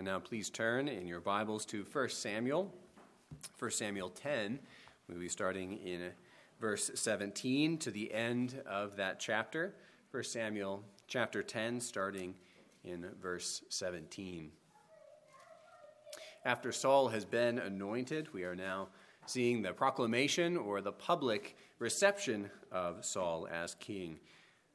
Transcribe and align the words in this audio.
And 0.00 0.06
now 0.06 0.18
please 0.18 0.48
turn 0.48 0.88
in 0.88 1.06
your 1.06 1.20
Bibles 1.20 1.66
to 1.66 1.84
1 1.92 2.08
Samuel, 2.08 2.72
1 3.58 3.70
Samuel 3.70 4.08
10. 4.08 4.58
We'll 5.06 5.18
be 5.18 5.28
starting 5.28 5.76
in 5.76 6.12
verse 6.58 6.90
17 6.94 7.76
to 7.76 7.90
the 7.90 8.10
end 8.10 8.62
of 8.64 8.96
that 8.96 9.20
chapter. 9.20 9.74
1 10.10 10.24
Samuel 10.24 10.82
chapter 11.06 11.42
10, 11.42 11.82
starting 11.82 12.34
in 12.82 13.08
verse 13.20 13.60
17. 13.68 14.50
After 16.46 16.72
Saul 16.72 17.08
has 17.08 17.26
been 17.26 17.58
anointed, 17.58 18.32
we 18.32 18.44
are 18.44 18.56
now 18.56 18.88
seeing 19.26 19.60
the 19.60 19.74
proclamation 19.74 20.56
or 20.56 20.80
the 20.80 20.92
public 20.92 21.58
reception 21.78 22.50
of 22.72 23.04
Saul 23.04 23.46
as 23.52 23.74
king. 23.74 24.18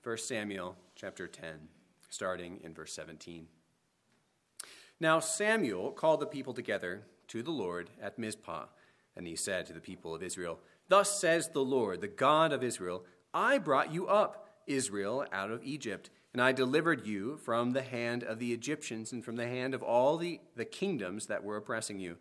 1 0.04 0.20
Samuel 0.20 0.76
chapter 0.94 1.28
10, 1.28 1.68
starting 2.12 2.60
in 2.64 2.76
verse 2.76 2.94
17. 2.94 3.48
Now 5.00 5.20
Samuel 5.20 5.92
called 5.92 6.22
the 6.22 6.26
people 6.26 6.54
together 6.54 7.04
to 7.28 7.44
the 7.44 7.52
Lord 7.52 7.90
at 8.02 8.18
Mizpah, 8.18 8.66
and 9.16 9.28
he 9.28 9.36
said 9.36 9.66
to 9.66 9.74
the 9.74 9.82
people 9.82 10.16
of 10.16 10.24
Israel, 10.24 10.60
Thus 10.88 11.20
says 11.20 11.50
the 11.50 11.64
Lord, 11.64 12.02
the 12.02 12.08
God 12.08 12.54
of 12.54 12.64
Israel, 12.64 13.04
I 13.34 13.58
brought 13.58 13.94
you 13.94 14.08
up, 14.08 14.50
Israel, 14.68 15.26
out 15.34 15.52
of 15.52 15.64
Egypt, 15.64 16.10
and 16.32 16.42
I 16.42 16.52
delivered 16.52 17.06
you 17.06 17.38
from 17.38 17.72
the 17.72 17.82
hand 17.82 18.24
of 18.24 18.40
the 18.40 18.54
Egyptians 18.54 19.12
and 19.12 19.24
from 19.24 19.36
the 19.36 19.48
hand 19.48 19.74
of 19.74 19.84
all 19.84 20.18
the, 20.18 20.40
the 20.56 20.66
kingdoms 20.66 21.28
that 21.28 21.44
were 21.44 21.58
oppressing 21.58 22.00
you. 22.00 22.18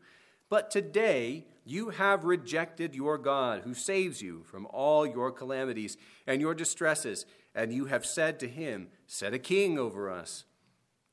But 0.48 0.70
today 0.70 1.46
you 1.64 1.90
have 1.90 2.24
rejected 2.24 2.94
your 2.94 3.18
God, 3.18 3.62
who 3.62 3.74
saves 3.74 4.20
you 4.20 4.42
from 4.44 4.66
all 4.66 5.06
your 5.06 5.30
calamities 5.32 5.96
and 6.26 6.40
your 6.40 6.54
distresses, 6.54 7.26
and 7.54 7.72
you 7.72 7.86
have 7.86 8.04
said 8.04 8.38
to 8.40 8.48
him, 8.48 8.88
Set 9.06 9.34
a 9.34 9.38
king 9.38 9.78
over 9.78 10.10
us. 10.10 10.44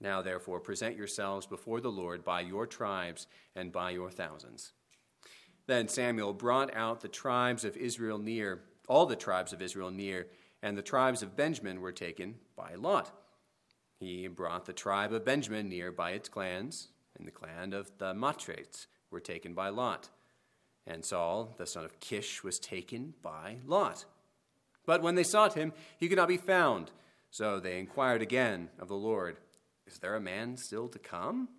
Now, 0.02 0.24
therefore, 0.24 0.60
present 0.60 0.98
yourselves 0.98 1.46
before 1.46 1.80
the 1.80 1.92
Lord 1.92 2.24
by 2.26 2.42
your 2.42 2.66
tribes 2.66 3.28
and 3.56 3.72
by 3.72 3.92
your 3.92 4.10
thousands. 4.10 4.74
Then 5.68 5.88
Samuel 5.88 6.34
brought 6.34 6.76
out 6.76 7.02
the 7.02 7.08
tribes 7.08 7.64
of 7.64 7.78
Israel 7.78 8.18
near, 8.18 8.64
all 8.88 9.06
the 9.06 9.16
tribes 9.16 9.54
of 9.54 9.62
Israel 9.62 9.92
near, 9.92 10.28
and 10.64 10.76
the 10.76 10.82
tribes 10.82 11.22
of 11.22 11.38
Benjamin 11.38 11.82
were 11.82 11.92
taken 11.92 12.36
by 12.56 12.74
Lot. 12.74 13.12
He 14.00 14.28
brought 14.28 14.66
the 14.66 14.74
tribe 14.74 15.14
of 15.14 15.24
Benjamin 15.24 15.70
near 15.70 15.92
by 15.92 16.12
its 16.12 16.28
clans, 16.28 16.90
and 17.16 17.28
the 17.28 17.32
clan 17.32 17.72
of 17.72 17.92
the 18.00 18.16
Matrites 18.16 18.88
were 19.12 19.20
taken 19.20 19.54
by 19.54 19.70
Lot. 19.70 20.10
And 20.88 21.06
Saul, 21.06 21.54
the 21.60 21.68
son 21.68 21.86
of 21.86 22.00
Kish, 22.00 22.44
was 22.44 22.58
taken 22.58 23.14
by 23.22 23.58
Lot. 23.68 24.06
But 24.88 25.04
when 25.04 25.14
they 25.14 25.24
sought 25.24 25.54
him, 25.54 25.74
he 26.00 26.08
could 26.08 26.18
not 26.18 26.28
be 26.28 26.38
found. 26.38 26.90
So 27.30 27.60
they 27.60 27.78
inquired 27.78 28.24
again 28.24 28.70
of 28.80 28.88
the 28.88 28.96
Lord. 28.96 29.38
Is 29.92 30.00
there 30.00 30.16
a 30.16 30.22
man 30.22 30.58
still 30.58 30.88
to 30.88 31.00
come? 31.00 31.50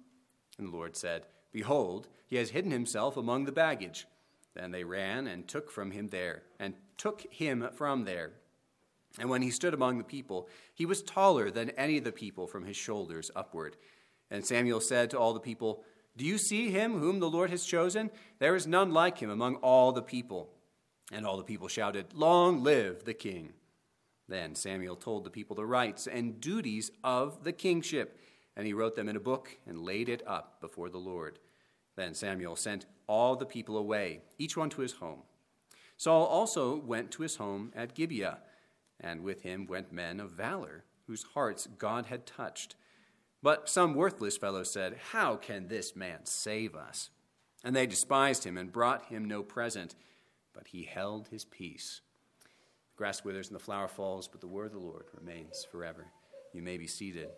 And 0.58 0.68
the 0.68 0.76
Lord 0.76 0.96
said, 0.96 1.26
Behold, 1.52 2.08
he 2.26 2.36
has 2.36 2.50
hidden 2.50 2.70
himself 2.70 3.16
among 3.16 3.44
the 3.44 3.52
baggage. 3.52 4.06
Then 4.54 4.70
they 4.70 4.84
ran 4.84 5.26
and 5.26 5.46
took 5.46 5.70
from 5.70 5.90
him 5.90 6.08
there, 6.08 6.42
and 6.58 6.74
took 6.96 7.22
him 7.30 7.68
from 7.74 8.04
there. 8.04 8.32
And 9.18 9.28
when 9.28 9.42
he 9.42 9.50
stood 9.50 9.74
among 9.74 9.98
the 9.98 10.04
people, 10.04 10.48
he 10.74 10.86
was 10.86 11.02
taller 11.02 11.50
than 11.50 11.70
any 11.70 11.98
of 11.98 12.04
the 12.04 12.12
people 12.12 12.46
from 12.46 12.64
his 12.64 12.76
shoulders 12.76 13.30
upward. 13.36 13.76
And 14.30 14.46
Samuel 14.46 14.80
said 14.80 15.10
to 15.10 15.18
all 15.18 15.34
the 15.34 15.40
people, 15.40 15.84
Do 16.16 16.24
you 16.24 16.38
see 16.38 16.70
him 16.70 16.98
whom 16.98 17.20
the 17.20 17.30
Lord 17.30 17.50
has 17.50 17.64
chosen? 17.64 18.10
There 18.38 18.56
is 18.56 18.66
none 18.66 18.92
like 18.92 19.18
him 19.18 19.28
among 19.28 19.56
all 19.56 19.92
the 19.92 20.02
people. 20.02 20.50
And 21.10 21.26
all 21.26 21.36
the 21.36 21.44
people 21.44 21.68
shouted, 21.68 22.14
Long 22.14 22.62
live 22.62 23.04
the 23.04 23.14
king! 23.14 23.52
Then 24.28 24.54
Samuel 24.54 24.96
told 24.96 25.24
the 25.24 25.30
people 25.30 25.56
the 25.56 25.66
rights 25.66 26.06
and 26.06 26.40
duties 26.40 26.90
of 27.02 27.44
the 27.44 27.52
kingship, 27.52 28.18
and 28.56 28.66
he 28.66 28.72
wrote 28.72 28.96
them 28.96 29.08
in 29.08 29.16
a 29.16 29.20
book 29.20 29.58
and 29.66 29.82
laid 29.82 30.08
it 30.08 30.22
up 30.26 30.60
before 30.60 30.88
the 30.88 30.98
Lord. 30.98 31.38
Then 31.96 32.14
Samuel 32.14 32.56
sent 32.56 32.86
all 33.06 33.36
the 33.36 33.46
people 33.46 33.76
away, 33.76 34.20
each 34.38 34.56
one 34.56 34.70
to 34.70 34.80
his 34.80 34.92
home. 34.92 35.22
Saul 35.96 36.24
also 36.26 36.76
went 36.76 37.10
to 37.12 37.22
his 37.22 37.36
home 37.36 37.72
at 37.74 37.94
Gibeah, 37.94 38.38
and 38.98 39.22
with 39.22 39.42
him 39.42 39.66
went 39.66 39.92
men 39.92 40.20
of 40.20 40.30
valor, 40.30 40.84
whose 41.06 41.24
hearts 41.34 41.68
God 41.78 42.06
had 42.06 42.26
touched. 42.26 42.76
But 43.42 43.68
some 43.68 43.94
worthless 43.94 44.36
fellows 44.36 44.70
said, 44.70 44.98
How 45.10 45.36
can 45.36 45.68
this 45.68 45.96
man 45.96 46.24
save 46.24 46.74
us? 46.74 47.10
And 47.64 47.74
they 47.74 47.86
despised 47.86 48.44
him 48.44 48.56
and 48.56 48.72
brought 48.72 49.06
him 49.06 49.26
no 49.26 49.42
present, 49.42 49.94
but 50.52 50.68
he 50.68 50.84
held 50.84 51.28
his 51.28 51.44
peace. 51.44 52.00
The 52.92 52.98
grass 52.98 53.24
withers 53.24 53.48
and 53.48 53.56
the 53.56 53.64
flower 53.64 53.88
falls, 53.88 54.28
but 54.28 54.40
the 54.40 54.46
word 54.46 54.66
of 54.66 54.72
the 54.72 54.86
Lord 54.86 55.06
remains 55.18 55.66
forever. 55.70 56.06
You 56.52 56.62
may 56.62 56.76
be 56.76 56.86
seated. 56.86 57.28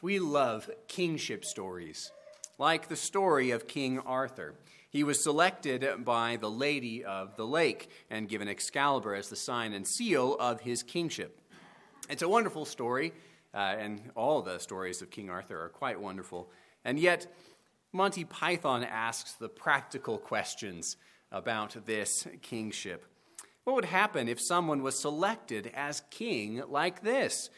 We 0.00 0.20
love 0.20 0.70
kingship 0.86 1.44
stories, 1.44 2.12
like 2.56 2.88
the 2.88 2.96
story 2.96 3.50
of 3.50 3.66
King 3.66 3.98
Arthur. 3.98 4.54
He 4.90 5.02
was 5.02 5.22
selected 5.22 6.04
by 6.04 6.36
the 6.36 6.50
Lady 6.50 7.04
of 7.04 7.36
the 7.36 7.46
Lake 7.46 7.90
and 8.08 8.28
given 8.28 8.48
Excalibur 8.48 9.14
as 9.14 9.28
the 9.28 9.36
sign 9.36 9.72
and 9.72 9.86
seal 9.86 10.36
of 10.36 10.60
his 10.60 10.82
kingship. 10.84 11.40
It's 12.08 12.22
a 12.22 12.28
wonderful 12.28 12.64
story 12.64 13.12
uh, 13.54 13.74
and 13.78 14.10
all 14.14 14.42
the 14.42 14.58
stories 14.58 15.02
of 15.02 15.10
King 15.10 15.30
Arthur 15.30 15.62
are 15.62 15.68
quite 15.68 16.00
wonderful. 16.00 16.50
And 16.84 16.98
yet, 16.98 17.26
Monty 17.92 18.24
Python 18.24 18.84
asks 18.84 19.32
the 19.32 19.48
practical 19.48 20.18
questions 20.18 20.96
about 21.32 21.86
this 21.86 22.26
kingship. 22.42 23.04
What 23.64 23.74
would 23.74 23.84
happen 23.86 24.28
if 24.28 24.40
someone 24.40 24.82
was 24.82 24.98
selected 24.98 25.70
as 25.74 26.02
king 26.10 26.62
like 26.68 27.02
this? 27.02 27.50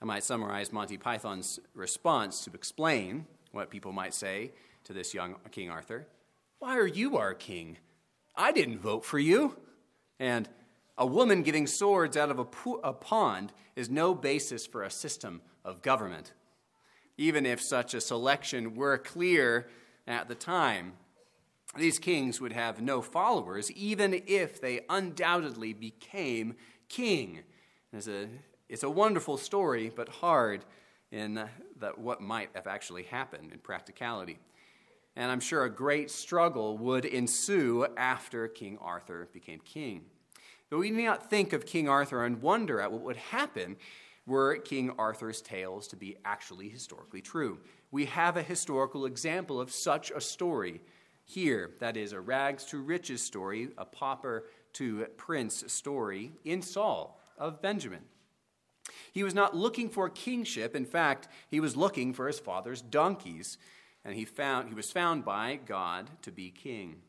I 0.00 0.06
might 0.06 0.24
summarize 0.24 0.72
Monty 0.72 0.96
Python's 0.96 1.60
response 1.74 2.44
to 2.44 2.52
explain 2.54 3.26
what 3.52 3.70
people 3.70 3.92
might 3.92 4.14
say 4.14 4.52
to 4.84 4.92
this 4.92 5.12
young 5.12 5.36
King 5.50 5.70
Arthur. 5.70 6.06
Why 6.58 6.78
are 6.78 6.86
you 6.86 7.18
our 7.18 7.34
king? 7.34 7.76
I 8.34 8.52
didn't 8.52 8.78
vote 8.78 9.04
for 9.04 9.18
you. 9.18 9.56
And 10.18 10.48
a 11.00 11.06
woman 11.06 11.42
getting 11.42 11.66
swords 11.66 12.14
out 12.14 12.30
of 12.30 12.38
a, 12.38 12.44
po- 12.44 12.80
a 12.84 12.92
pond 12.92 13.54
is 13.74 13.88
no 13.88 14.14
basis 14.14 14.66
for 14.66 14.82
a 14.82 14.90
system 14.90 15.40
of 15.64 15.80
government, 15.80 16.34
even 17.16 17.46
if 17.46 17.60
such 17.60 17.94
a 17.94 18.02
selection 18.02 18.74
were 18.74 18.98
clear 18.98 19.66
at 20.06 20.28
the 20.28 20.34
time. 20.34 20.92
These 21.74 21.98
kings 21.98 22.38
would 22.40 22.52
have 22.52 22.82
no 22.82 23.00
followers, 23.00 23.72
even 23.72 24.22
if 24.26 24.60
they 24.60 24.82
undoubtedly 24.90 25.72
became 25.72 26.54
king. 26.90 27.40
It's 27.94 28.06
a, 28.06 28.28
it's 28.68 28.82
a 28.82 28.90
wonderful 28.90 29.38
story, 29.38 29.90
but 29.94 30.08
hard 30.08 30.66
in 31.10 31.42
what 31.96 32.20
might 32.20 32.50
have 32.54 32.66
actually 32.66 33.04
happened 33.04 33.52
in 33.52 33.58
practicality. 33.60 34.38
And 35.16 35.30
I'm 35.30 35.40
sure 35.40 35.64
a 35.64 35.70
great 35.70 36.10
struggle 36.10 36.76
would 36.76 37.06
ensue 37.06 37.86
after 37.96 38.48
King 38.48 38.76
Arthur 38.82 39.28
became 39.32 39.60
king. 39.60 40.02
But 40.70 40.78
we 40.78 40.90
need 40.90 41.04
not 41.04 41.28
think 41.28 41.52
of 41.52 41.66
King 41.66 41.88
Arthur 41.88 42.24
and 42.24 42.40
wonder 42.40 42.80
at 42.80 42.92
what 42.92 43.02
would 43.02 43.16
happen 43.16 43.76
were 44.24 44.56
King 44.56 44.92
Arthur's 44.96 45.42
tales 45.42 45.88
to 45.88 45.96
be 45.96 46.16
actually 46.24 46.68
historically 46.68 47.20
true. 47.20 47.58
We 47.90 48.06
have 48.06 48.36
a 48.36 48.42
historical 48.42 49.04
example 49.04 49.60
of 49.60 49.72
such 49.72 50.12
a 50.12 50.20
story 50.20 50.80
here. 51.24 51.72
That 51.80 51.96
is 51.96 52.12
a 52.12 52.20
rags 52.20 52.64
to 52.66 52.80
riches 52.80 53.22
story, 53.22 53.70
a 53.76 53.84
pauper 53.84 54.46
to 54.74 55.06
prince 55.16 55.64
story 55.72 56.30
in 56.44 56.62
Saul 56.62 57.20
of 57.36 57.60
Benjamin. 57.60 58.04
He 59.12 59.24
was 59.24 59.34
not 59.34 59.56
looking 59.56 59.88
for 59.88 60.08
kingship. 60.08 60.76
In 60.76 60.84
fact, 60.84 61.26
he 61.48 61.58
was 61.58 61.76
looking 61.76 62.12
for 62.12 62.28
his 62.28 62.38
father's 62.38 62.80
donkeys, 62.80 63.58
and 64.04 64.14
he, 64.14 64.24
found, 64.24 64.68
he 64.68 64.74
was 64.74 64.92
found 64.92 65.24
by 65.24 65.58
God 65.66 66.10
to 66.22 66.30
be 66.30 66.50
king. 66.50 67.02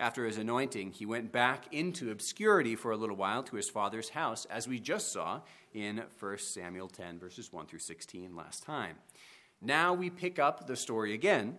After 0.00 0.24
his 0.24 0.38
anointing, 0.38 0.92
he 0.92 1.04
went 1.04 1.30
back 1.30 1.66
into 1.74 2.10
obscurity 2.10 2.74
for 2.74 2.90
a 2.90 2.96
little 2.96 3.16
while 3.16 3.42
to 3.42 3.56
his 3.56 3.68
father's 3.68 4.08
house, 4.08 4.46
as 4.46 4.66
we 4.66 4.80
just 4.80 5.12
saw 5.12 5.42
in 5.74 6.02
1 6.18 6.38
Samuel 6.38 6.88
10, 6.88 7.18
verses 7.18 7.52
1 7.52 7.66
through 7.66 7.80
16 7.80 8.34
last 8.34 8.62
time. 8.62 8.96
Now 9.60 9.92
we 9.92 10.08
pick 10.08 10.38
up 10.38 10.66
the 10.66 10.74
story 10.74 11.12
again 11.12 11.58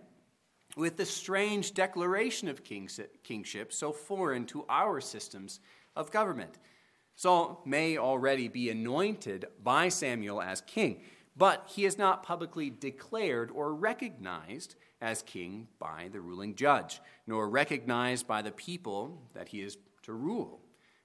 with 0.76 0.96
the 0.96 1.06
strange 1.06 1.72
declaration 1.72 2.48
of 2.48 2.64
kingship 2.64 3.72
so 3.72 3.92
foreign 3.92 4.44
to 4.46 4.64
our 4.68 5.00
systems 5.00 5.60
of 5.94 6.10
government. 6.10 6.58
Saul 7.14 7.62
may 7.64 7.96
already 7.96 8.48
be 8.48 8.70
anointed 8.70 9.46
by 9.62 9.88
Samuel 9.88 10.42
as 10.42 10.62
king, 10.62 11.02
but 11.36 11.70
he 11.72 11.84
is 11.84 11.96
not 11.96 12.24
publicly 12.24 12.70
declared 12.70 13.52
or 13.52 13.72
recognized 13.72 14.74
as 15.02 15.20
king 15.22 15.66
by 15.78 16.08
the 16.12 16.20
ruling 16.20 16.54
judge, 16.54 17.00
nor 17.26 17.48
recognized 17.48 18.26
by 18.26 18.40
the 18.40 18.52
people 18.52 19.20
that 19.34 19.48
he 19.48 19.60
is 19.60 19.76
to 20.02 20.12
rule, 20.12 20.60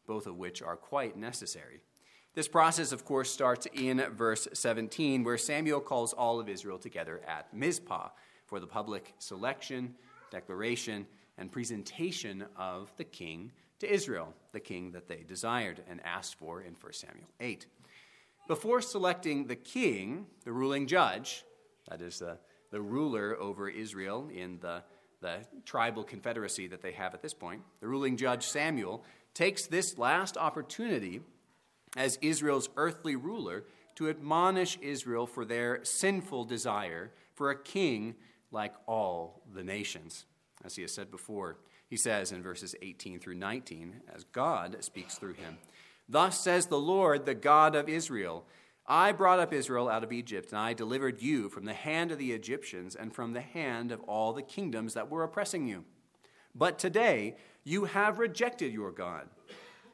both 0.05 0.27
of 0.27 0.37
which 0.37 0.61
are 0.61 0.77
quite 0.77 1.17
necessary. 1.17 1.81
This 2.35 2.47
process, 2.47 2.91
of 2.91 3.03
course, 3.03 3.31
starts 3.31 3.67
in 3.73 3.97
verse 4.15 4.47
17, 4.53 5.23
where 5.23 5.39
Samuel 5.39 5.81
calls 5.81 6.13
all 6.13 6.39
of 6.39 6.47
Israel 6.47 6.77
together 6.77 7.19
at 7.27 7.51
Mizpah 7.51 8.09
for 8.45 8.59
the 8.59 8.67
public 8.67 9.13
selection, 9.17 9.95
declaration, 10.29 11.07
and 11.39 11.51
presentation 11.51 12.45
of 12.55 12.93
the 12.97 13.03
king 13.03 13.51
to 13.79 13.91
Israel, 13.91 14.33
the 14.51 14.59
king 14.59 14.91
that 14.91 15.07
they 15.07 15.23
desired 15.27 15.83
and 15.89 15.99
asked 16.05 16.35
for 16.35 16.61
in 16.61 16.75
1 16.79 16.93
Samuel 16.93 17.29
8. 17.39 17.65
Before 18.47 18.81
selecting 18.81 19.47
the 19.47 19.55
king, 19.55 20.27
the 20.45 20.51
ruling 20.51 20.87
judge, 20.87 21.43
that 21.89 22.01
is 22.01 22.19
the, 22.19 22.37
the 22.71 22.81
ruler 22.81 23.37
over 23.39 23.69
Israel 23.69 24.29
in 24.33 24.59
the, 24.59 24.83
the 25.21 25.39
tribal 25.65 26.03
confederacy 26.03 26.67
that 26.67 26.81
they 26.81 26.91
have 26.91 27.13
at 27.13 27.21
this 27.21 27.33
point, 27.33 27.61
the 27.79 27.87
ruling 27.87 28.17
judge 28.17 28.45
Samuel 28.45 29.03
takes 29.33 29.65
this 29.67 29.97
last 29.97 30.37
opportunity 30.37 31.21
as 31.95 32.17
Israel's 32.21 32.69
earthly 32.75 33.15
ruler 33.15 33.63
to 33.95 34.09
admonish 34.09 34.77
Israel 34.81 35.25
for 35.25 35.45
their 35.45 35.83
sinful 35.83 36.45
desire 36.45 37.11
for 37.33 37.49
a 37.49 37.59
king 37.59 38.15
like 38.51 38.73
all 38.87 39.41
the 39.53 39.63
nations. 39.63 40.25
As 40.63 40.75
he 40.75 40.81
has 40.83 40.93
said 40.93 41.11
before, 41.11 41.57
he 41.89 41.97
says 41.97 42.31
in 42.31 42.43
verses 42.43 42.75
18 42.81 43.19
through 43.19 43.35
19, 43.35 44.01
as 44.13 44.23
God 44.25 44.77
speaks 44.81 45.15
through 45.15 45.33
him 45.33 45.57
Thus 46.09 46.39
says 46.39 46.67
the 46.67 46.79
Lord, 46.79 47.25
the 47.25 47.35
God 47.35 47.75
of 47.75 47.89
Israel 47.89 48.45
I 48.87 49.11
brought 49.11 49.39
up 49.39 49.51
Israel 49.51 49.89
out 49.89 50.05
of 50.05 50.13
Egypt, 50.13 50.51
and 50.51 50.59
I 50.59 50.71
delivered 50.71 51.21
you 51.21 51.49
from 51.49 51.65
the 51.65 51.73
hand 51.73 52.11
of 52.11 52.17
the 52.17 52.31
Egyptians 52.31 52.95
and 52.95 53.13
from 53.13 53.33
the 53.33 53.41
hand 53.41 53.91
of 53.91 54.01
all 54.03 54.31
the 54.31 54.41
kingdoms 54.41 54.93
that 54.93 55.09
were 55.09 55.23
oppressing 55.23 55.67
you. 55.67 55.83
But 56.55 56.79
today 56.79 57.35
you 57.65 57.85
have 57.85 58.17
rejected 58.17 58.71
your 58.71 58.91
God, 58.91 59.27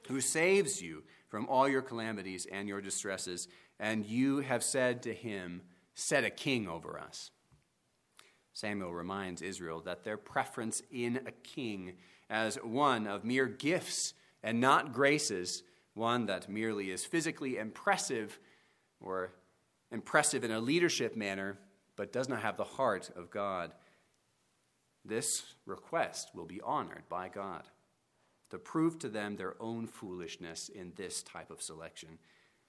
who 0.07 0.21
saves 0.21 0.81
you 0.81 1.03
from 1.27 1.47
all 1.47 1.67
your 1.67 1.81
calamities 1.81 2.45
and 2.51 2.67
your 2.67 2.81
distresses, 2.81 3.47
and 3.79 4.05
you 4.05 4.41
have 4.41 4.63
said 4.63 5.01
to 5.03 5.13
him, 5.13 5.63
Set 5.95 6.23
a 6.23 6.29
king 6.29 6.67
over 6.67 6.99
us. 6.99 7.31
Samuel 8.53 8.93
reminds 8.93 9.41
Israel 9.41 9.81
that 9.81 10.03
their 10.03 10.17
preference 10.17 10.83
in 10.91 11.21
a 11.25 11.31
king 11.31 11.93
as 12.29 12.55
one 12.57 13.07
of 13.07 13.25
mere 13.25 13.47
gifts 13.47 14.13
and 14.43 14.59
not 14.59 14.93
graces, 14.93 15.63
one 15.95 16.27
that 16.27 16.49
merely 16.49 16.91
is 16.91 17.05
physically 17.05 17.57
impressive 17.57 18.39
or 19.03 19.31
impressive 19.91 20.43
in 20.43 20.51
a 20.51 20.59
leadership 20.59 21.15
manner, 21.15 21.57
but 21.95 22.11
does 22.11 22.27
not 22.27 22.41
have 22.41 22.57
the 22.57 22.63
heart 22.63 23.11
of 23.15 23.29
God, 23.29 23.71
this 25.05 25.43
request 25.65 26.31
will 26.33 26.45
be 26.45 26.61
honored 26.61 27.03
by 27.09 27.29
God 27.29 27.67
to 28.49 28.57
prove 28.57 28.97
to 28.99 29.09
them 29.09 29.35
their 29.35 29.55
own 29.59 29.85
foolishness 29.85 30.69
in 30.69 30.93
this 30.95 31.21
type 31.23 31.51
of 31.51 31.61
selection. 31.61 32.17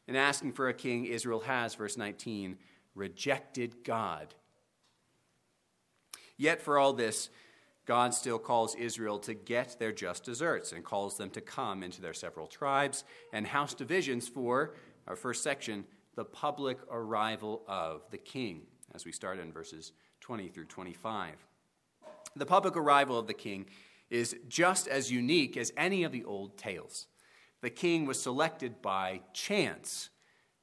In 0.06 0.16
asking 0.16 0.52
for 0.52 0.68
a 0.68 0.74
king, 0.74 1.06
Israel 1.06 1.40
has, 1.40 1.74
verse 1.74 1.96
19, 1.96 2.58
rejected 2.94 3.84
God 3.84 4.34
Yet, 6.36 6.60
for 6.60 6.78
all 6.78 6.92
this, 6.92 7.30
God 7.86 8.14
still 8.14 8.38
calls 8.38 8.74
Israel 8.74 9.18
to 9.20 9.34
get 9.34 9.78
their 9.78 9.92
just 9.92 10.24
deserts 10.24 10.72
and 10.72 10.84
calls 10.84 11.16
them 11.16 11.30
to 11.30 11.40
come 11.40 11.82
into 11.82 12.00
their 12.00 12.14
several 12.14 12.46
tribes 12.46 13.04
and 13.32 13.46
house 13.46 13.74
divisions 13.74 14.26
for 14.26 14.74
our 15.06 15.16
first 15.16 15.42
section, 15.42 15.84
the 16.16 16.24
public 16.24 16.78
arrival 16.90 17.62
of 17.66 18.02
the 18.10 18.18
king, 18.18 18.62
as 18.94 19.04
we 19.04 19.12
start 19.12 19.38
in 19.38 19.52
verses 19.52 19.92
20 20.20 20.48
through 20.48 20.66
25. 20.66 21.34
The 22.36 22.46
public 22.46 22.76
arrival 22.76 23.18
of 23.18 23.26
the 23.26 23.34
king 23.34 23.66
is 24.10 24.36
just 24.48 24.86
as 24.88 25.10
unique 25.10 25.56
as 25.56 25.72
any 25.76 26.04
of 26.04 26.12
the 26.12 26.24
old 26.24 26.56
tales. 26.56 27.06
The 27.62 27.70
king 27.70 28.06
was 28.06 28.22
selected 28.22 28.82
by 28.82 29.22
chance, 29.32 30.10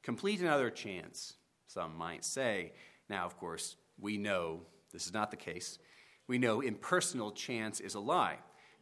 complete 0.03 0.39
another 0.41 0.69
chance, 0.69 1.35
some 1.67 1.97
might 1.97 2.23
say. 2.23 2.73
Now, 3.09 3.25
of 3.25 3.37
course, 3.37 3.75
we 3.99 4.17
know 4.17 4.61
this 4.91 5.05
is 5.05 5.13
not 5.13 5.31
the 5.31 5.37
case. 5.37 5.79
We 6.27 6.37
know 6.37 6.61
impersonal 6.61 7.31
chance 7.31 7.79
is 7.79 7.95
a 7.95 7.99
lie. 7.99 8.37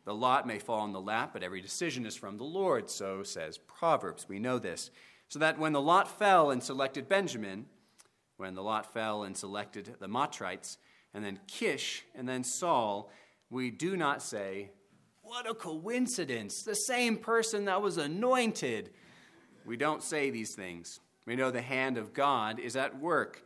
The 0.06 0.13
lot 0.13 0.48
may 0.48 0.60
fall 0.60 0.86
in 0.86 0.92
the 0.92 1.01
lap, 1.01 1.31
but 1.33 1.44
every 1.44 1.62
decision 1.62 2.06
is 2.06 2.15
from 2.15 2.38
the 2.38 2.44
Lord, 2.44 2.89
so 2.89 3.24
says 3.24 3.57
Proverbs. 3.57 4.27
We 4.27 4.39
know 4.39 4.60
this. 4.60 4.92
So 5.30 5.40
that 5.40 5.60
when 5.60 5.74
the 5.74 5.81
lot 5.81 6.08
fell 6.20 6.52
and 6.52 6.62
selected 6.62 7.08
Benjamin, 7.08 7.68
when 8.38 8.56
the 8.56 8.64
lot 8.64 8.92
fell 8.94 9.24
and 9.24 9.38
selected 9.38 9.96
the 10.00 10.08
Matrites, 10.08 10.78
and 11.14 11.24
then 11.24 11.40
Kish, 11.48 12.04
and 12.16 12.28
then 12.28 12.44
Saul, 12.44 13.12
we 13.50 13.72
do 13.72 13.96
not 13.96 14.22
say, 14.22 14.72
What 15.22 15.50
a 15.50 15.54
coincidence! 15.54 16.64
The 16.64 16.76
same 16.76 17.18
person 17.18 17.66
that 17.66 17.81
was 17.81 17.98
anointed. 17.98 18.92
We 19.66 19.78
don't 19.78 20.04
say 20.04 20.30
these 20.30 20.56
things. 20.56 21.00
We 21.26 21.36
know 21.36 21.52
the 21.52 21.62
hand 21.62 21.98
of 21.98 22.14
God 22.14 22.60
is 22.60 22.75
at 22.75 23.00
work. 23.00 23.44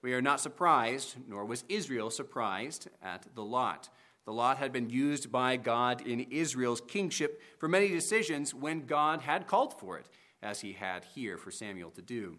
We 0.00 0.14
are 0.14 0.22
not 0.22 0.40
surprised, 0.40 1.16
nor 1.28 1.44
was 1.44 1.64
Israel 1.68 2.10
surprised, 2.10 2.88
at 3.02 3.26
the 3.34 3.44
lot. 3.44 3.90
The 4.24 4.32
lot 4.32 4.58
had 4.58 4.72
been 4.72 4.88
used 4.90 5.30
by 5.30 5.56
God 5.56 6.06
in 6.06 6.20
Israel's 6.30 6.80
kingship 6.80 7.42
for 7.58 7.68
many 7.68 7.88
decisions 7.88 8.54
when 8.54 8.86
God 8.86 9.20
had 9.20 9.46
called 9.46 9.78
for 9.78 9.98
it, 9.98 10.06
as 10.42 10.60
he 10.60 10.72
had 10.72 11.04
here 11.14 11.38
for 11.38 11.50
Samuel 11.50 11.90
to 11.92 12.02
do. 12.02 12.36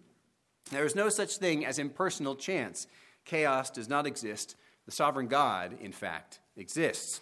There 0.72 0.86
is 0.86 0.96
no 0.96 1.10
such 1.10 1.38
thing 1.38 1.66
as 1.66 1.80
impersonal 1.80 2.36
chance. 2.36 2.88
Chaos 3.26 3.70
does 3.70 3.88
not 3.88 4.06
exist. 4.06 4.56
The 4.86 4.92
sovereign 4.92 5.28
God, 5.28 5.78
in 5.80 5.92
fact, 5.92 6.40
exists. 6.56 7.22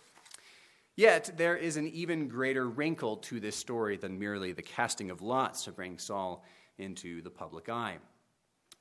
Yet, 0.95 1.31
there 1.36 1.57
is 1.57 1.77
an 1.77 1.88
even 1.88 2.27
greater 2.27 2.69
wrinkle 2.69 3.18
to 3.18 3.39
this 3.39 3.56
story 3.56 3.98
than 3.98 4.18
merely 4.18 4.54
the 4.54 4.62
casting 4.62 5.12
of 5.12 5.22
lots 5.22 5.66
to 5.66 5.72
bring 5.72 5.98
Saul 5.98 6.45
into 6.78 7.21
the 7.21 7.30
public 7.30 7.68
eye. 7.69 7.98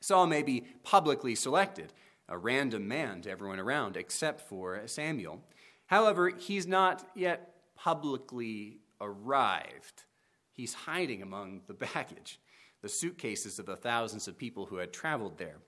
Saul 0.01 0.27
may 0.27 0.43
be 0.43 0.65
publicly 0.83 1.35
selected, 1.35 1.93
a 2.29 2.39
random 2.39 2.87
man 2.87 3.23
to 3.23 3.31
everyone 3.31 3.59
around, 3.59 3.97
except 3.97 4.43
for 4.43 4.83
Samuel. 4.87 5.41
However, 5.87 6.29
he's 6.29 6.67
not 6.67 7.05
yet 7.15 7.55
publicly 7.75 8.79
arrived. 9.01 10.05
He's 10.55 10.75
hiding 10.75 11.23
among 11.23 11.63
the 11.67 11.75
baggage, 11.95 12.41
the 12.81 12.89
suitcases 12.89 13.59
of 13.59 13.67
the 13.67 13.77
thousands 13.77 14.29
of 14.29 14.39
people 14.39 14.67
who 14.67 14.77
had 14.77 14.93
traveled 14.93 15.39
there. 15.39 15.59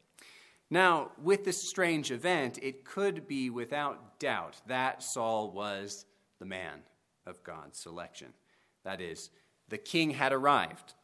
Now, 0.71 1.13
with 1.23 1.45
this 1.45 1.63
strange 1.63 2.11
event, 2.11 2.59
it 2.61 2.85
could 2.85 3.29
be 3.29 3.51
without 3.51 4.19
doubt 4.19 4.61
that 4.67 5.03
Saul 5.03 5.53
was 5.53 6.07
the 6.41 6.47
man 6.47 6.81
of 7.25 7.43
God's 7.45 7.79
selection. 7.79 8.29
That 8.85 9.01
is, 9.01 9.31
the 9.69 9.79
king 9.79 10.11
had 10.11 10.33
arrived. 10.33 10.95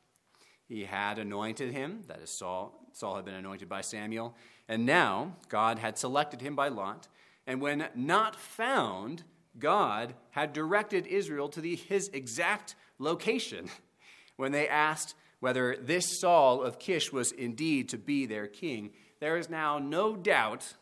He 0.69 0.84
had 0.84 1.19
anointed 1.19 1.73
him, 1.73 2.02
that 2.08 2.20
is, 2.20 2.31
Saul, 2.31 2.88
Saul 2.93 3.17
had 3.17 3.25
been 3.25 3.34
anointed 3.34 3.69
by 3.69 3.82
Samuel, 3.82 4.37
and 4.69 4.87
now 4.87 5.37
God 5.49 5.79
had 5.79 5.99
selected 5.99 6.40
him 6.40 6.56
by 6.56 6.69
lot. 6.69 7.08
And 7.46 7.61
when 7.61 7.88
not 7.94 8.37
found, 8.37 9.25
God 9.59 10.15
had 10.31 10.53
directed 10.53 11.07
Israel 11.07 11.49
to 11.51 11.61
the, 11.61 11.77
his 11.77 12.09
exact 12.13 12.75
location 12.99 13.69
when 14.37 14.53
they 14.53 14.69
asked 14.69 15.15
whether 15.41 15.77
this 15.77 16.21
Saul 16.21 16.63
of 16.63 16.79
Kish 16.79 17.13
was 17.13 17.32
indeed 17.32 17.89
to 17.89 17.99
be 17.99 18.27
their 18.27 18.47
king. 18.47 18.91
There 19.21 19.37
is 19.37 19.51
now 19.51 19.79
no 19.79 20.17
doubt 20.17 20.75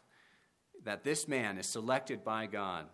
that 0.85 1.05
this 1.05 1.27
man 1.27 1.59
is 1.59 1.67
selected 1.67 2.25
by 2.25 2.47
God. 2.47 2.87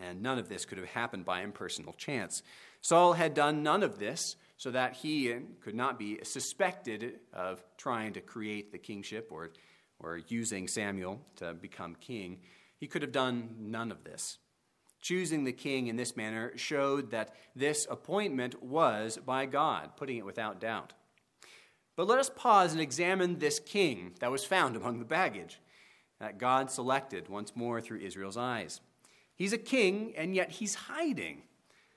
And 0.00 0.22
none 0.22 0.38
of 0.38 0.48
this 0.48 0.64
could 0.64 0.78
have 0.78 0.88
happened 0.88 1.24
by 1.24 1.42
impersonal 1.42 1.92
chance. 1.94 2.42
Saul 2.80 3.14
had 3.14 3.34
done 3.34 3.62
none 3.62 3.82
of 3.82 3.98
this 3.98 4.36
so 4.56 4.70
that 4.70 4.94
he 4.94 5.34
could 5.60 5.74
not 5.74 5.98
be 5.98 6.18
suspected 6.22 7.20
of 7.32 7.62
trying 7.76 8.12
to 8.12 8.20
create 8.20 8.70
the 8.72 8.78
kingship 8.78 9.28
or, 9.30 9.50
or 9.98 10.20
using 10.28 10.68
Samuel 10.68 11.20
to 11.36 11.54
become 11.54 11.96
king. 12.00 12.38
He 12.76 12.86
could 12.86 13.02
have 13.02 13.12
done 13.12 13.56
none 13.58 13.90
of 13.90 14.04
this. 14.04 14.38
Choosing 15.00 15.44
the 15.44 15.52
king 15.52 15.86
in 15.86 15.96
this 15.96 16.16
manner 16.16 16.52
showed 16.56 17.10
that 17.12 17.34
this 17.54 17.86
appointment 17.90 18.62
was 18.62 19.18
by 19.24 19.46
God, 19.46 19.96
putting 19.96 20.16
it 20.16 20.26
without 20.26 20.60
doubt. 20.60 20.92
But 21.96 22.06
let 22.06 22.18
us 22.18 22.30
pause 22.34 22.72
and 22.72 22.80
examine 22.80 23.38
this 23.38 23.58
king 23.58 24.14
that 24.20 24.30
was 24.30 24.44
found 24.44 24.76
among 24.76 24.98
the 24.98 25.04
baggage 25.04 25.60
that 26.20 26.38
God 26.38 26.70
selected 26.70 27.28
once 27.28 27.54
more 27.54 27.80
through 27.80 28.00
Israel's 28.00 28.36
eyes. 28.36 28.80
He's 29.34 29.52
a 29.52 29.58
king, 29.58 30.14
and 30.16 30.34
yet 30.34 30.52
he's 30.52 30.74
hiding. 30.74 31.42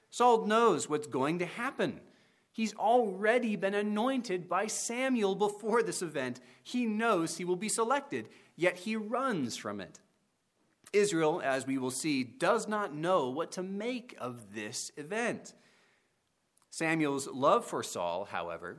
Saul 0.09 0.45
knows 0.45 0.89
what's 0.89 1.07
going 1.07 1.39
to 1.39 1.45
happen. 1.45 2.01
He's 2.51 2.75
already 2.75 3.55
been 3.55 3.73
anointed 3.73 4.49
by 4.49 4.67
Samuel 4.67 5.35
before 5.35 5.81
this 5.81 6.01
event. 6.01 6.39
He 6.63 6.85
knows 6.85 7.37
he 7.37 7.45
will 7.45 7.55
be 7.55 7.69
selected, 7.69 8.27
yet 8.55 8.77
he 8.77 8.95
runs 8.95 9.55
from 9.57 9.79
it. 9.79 9.99
Israel, 10.93 11.41
as 11.43 11.65
we 11.65 11.77
will 11.77 11.91
see, 11.91 12.23
does 12.23 12.67
not 12.67 12.93
know 12.93 13.29
what 13.29 13.51
to 13.53 13.63
make 13.63 14.15
of 14.19 14.53
this 14.53 14.91
event. 14.97 15.53
Samuel's 16.69 17.27
love 17.27 17.65
for 17.65 17.83
Saul, 17.83 18.25
however, 18.25 18.77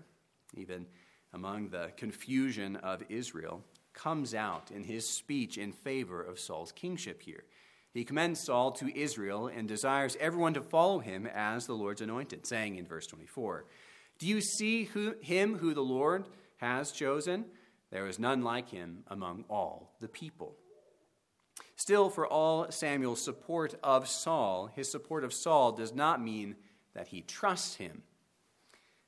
even 0.55 0.87
among 1.33 1.69
the 1.69 1.93
confusion 1.97 2.77
of 2.77 3.03
Israel, 3.09 3.63
comes 3.93 4.35
out 4.35 4.71
in 4.71 4.85
his 4.85 5.09
speech 5.09 5.59
in 5.59 5.73
favor 5.73 6.23
of 6.23 6.39
Saul's 6.39 6.73
kingship 6.73 7.23
here. 7.23 7.45
He 7.93 8.05
commends 8.05 8.41
Saul 8.41 8.73
to 8.73 8.99
Israel 8.99 9.49
and 9.49 9.69
desires 9.69 10.17
everyone 10.19 10.55
to 10.55 10.63
follow 10.63 10.99
him 10.99 11.27
as 11.27 11.67
the 11.67 11.75
Lord's 11.75 12.01
anointed, 12.01 12.47
saying 12.47 12.77
in 12.77 12.87
verse 12.87 13.07
24, 13.07 13.67
Do 14.19 14.27
you 14.27 14.41
see 14.41 14.85
who, 14.85 15.15
him 15.21 15.59
who 15.59 15.75
the 15.75 15.83
Lord 15.83 16.25
has 16.57 16.93
chosen? 16.93 17.45
There 17.91 18.07
is 18.07 18.19
none 18.19 18.43
like 18.43 18.71
him 18.71 19.05
among 19.09 19.45
all 19.51 19.95
the 20.01 20.09
people. 20.09 20.57
Still, 21.83 22.11
for 22.11 22.29
all 22.29 22.71
Samuel's 22.71 23.21
support 23.21 23.75
of 23.83 24.07
Saul, 24.07 24.71
his 24.73 24.89
support 24.89 25.25
of 25.25 25.33
Saul 25.33 25.73
does 25.73 25.93
not 25.93 26.23
mean 26.23 26.55
that 26.95 27.09
he 27.09 27.23
trusts 27.23 27.75
him. 27.75 28.05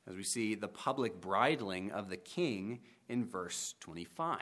As 0.09 0.16
we 0.16 0.25
see 0.25 0.57
the 0.57 0.66
public 0.66 1.21
bridling 1.21 1.93
of 1.93 2.09
the 2.09 2.16
king 2.16 2.81
in 3.09 3.26
verse 3.26 3.76
25. 3.78 4.40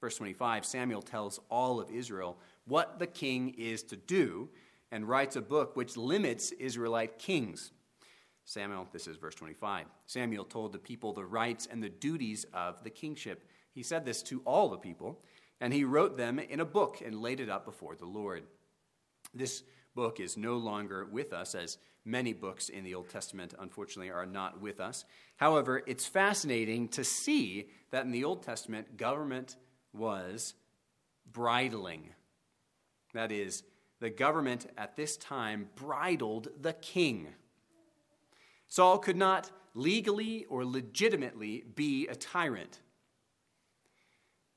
Verse 0.00 0.16
25, 0.16 0.64
Samuel 0.64 1.02
tells 1.02 1.38
all 1.50 1.78
of 1.78 1.90
Israel 1.90 2.38
what 2.64 2.98
the 2.98 3.06
king 3.06 3.54
is 3.58 3.82
to 3.82 3.96
do 3.96 4.48
and 4.90 5.06
writes 5.06 5.36
a 5.36 5.42
book 5.42 5.76
which 5.76 5.98
limits 5.98 6.52
Israelite 6.52 7.18
kings. 7.18 7.72
Samuel, 8.46 8.88
this 8.90 9.06
is 9.06 9.18
verse 9.18 9.34
25. 9.34 9.84
Samuel 10.06 10.46
told 10.46 10.72
the 10.72 10.78
people 10.78 11.12
the 11.12 11.26
rights 11.26 11.68
and 11.70 11.82
the 11.82 11.90
duties 11.90 12.46
of 12.54 12.82
the 12.84 12.88
kingship. 12.90 13.46
He 13.74 13.82
said 13.82 14.06
this 14.06 14.22
to 14.22 14.40
all 14.46 14.70
the 14.70 14.78
people, 14.78 15.20
and 15.60 15.72
he 15.72 15.84
wrote 15.84 16.16
them 16.16 16.38
in 16.38 16.60
a 16.60 16.64
book 16.64 17.02
and 17.04 17.20
laid 17.20 17.40
it 17.40 17.50
up 17.50 17.64
before 17.64 17.94
the 17.94 18.06
Lord. 18.06 18.44
This 19.34 19.62
book 19.94 20.20
is 20.20 20.36
no 20.36 20.56
longer 20.56 21.04
with 21.04 21.32
us, 21.32 21.54
as 21.54 21.78
many 22.04 22.32
books 22.32 22.68
in 22.68 22.84
the 22.84 22.94
Old 22.94 23.08
Testament, 23.08 23.54
unfortunately, 23.58 24.10
are 24.10 24.26
not 24.26 24.60
with 24.60 24.80
us. 24.80 25.04
However, 25.36 25.82
it's 25.86 26.06
fascinating 26.06 26.88
to 26.88 27.04
see 27.04 27.68
that 27.90 28.04
in 28.04 28.10
the 28.10 28.24
Old 28.24 28.42
Testament, 28.42 28.96
government 28.96 29.56
was 29.92 30.54
bridling. 31.30 32.10
That 33.12 33.32
is, 33.32 33.62
the 34.00 34.10
government 34.10 34.66
at 34.78 34.96
this 34.96 35.16
time 35.16 35.68
bridled 35.74 36.48
the 36.60 36.72
king. 36.72 37.28
Saul 38.68 38.98
could 38.98 39.16
not 39.16 39.50
legally 39.74 40.46
or 40.46 40.64
legitimately 40.64 41.64
be 41.74 42.06
a 42.08 42.14
tyrant. 42.14 42.80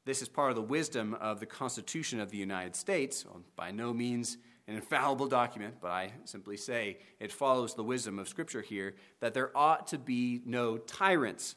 This 0.05 0.21
is 0.21 0.27
part 0.27 0.49
of 0.49 0.57
the 0.57 0.61
wisdom 0.61 1.13
of 1.13 1.39
the 1.39 1.45
Constitution 1.45 2.19
of 2.19 2.29
the 2.29 2.37
United 2.37 2.75
States. 2.75 3.25
Well, 3.25 3.41
by 3.55 3.71
no 3.71 3.93
means 3.93 4.37
an 4.67 4.75
infallible 4.75 5.27
document, 5.27 5.75
but 5.81 5.91
I 5.91 6.11
simply 6.25 6.57
say 6.57 6.97
it 7.19 7.31
follows 7.31 7.73
the 7.73 7.83
wisdom 7.83 8.19
of 8.19 8.27
Scripture 8.27 8.61
here 8.61 8.95
that 9.21 9.33
there 9.33 9.55
ought 9.55 9.87
to 9.87 9.97
be 9.97 10.41
no 10.45 10.77
tyrants. 10.77 11.55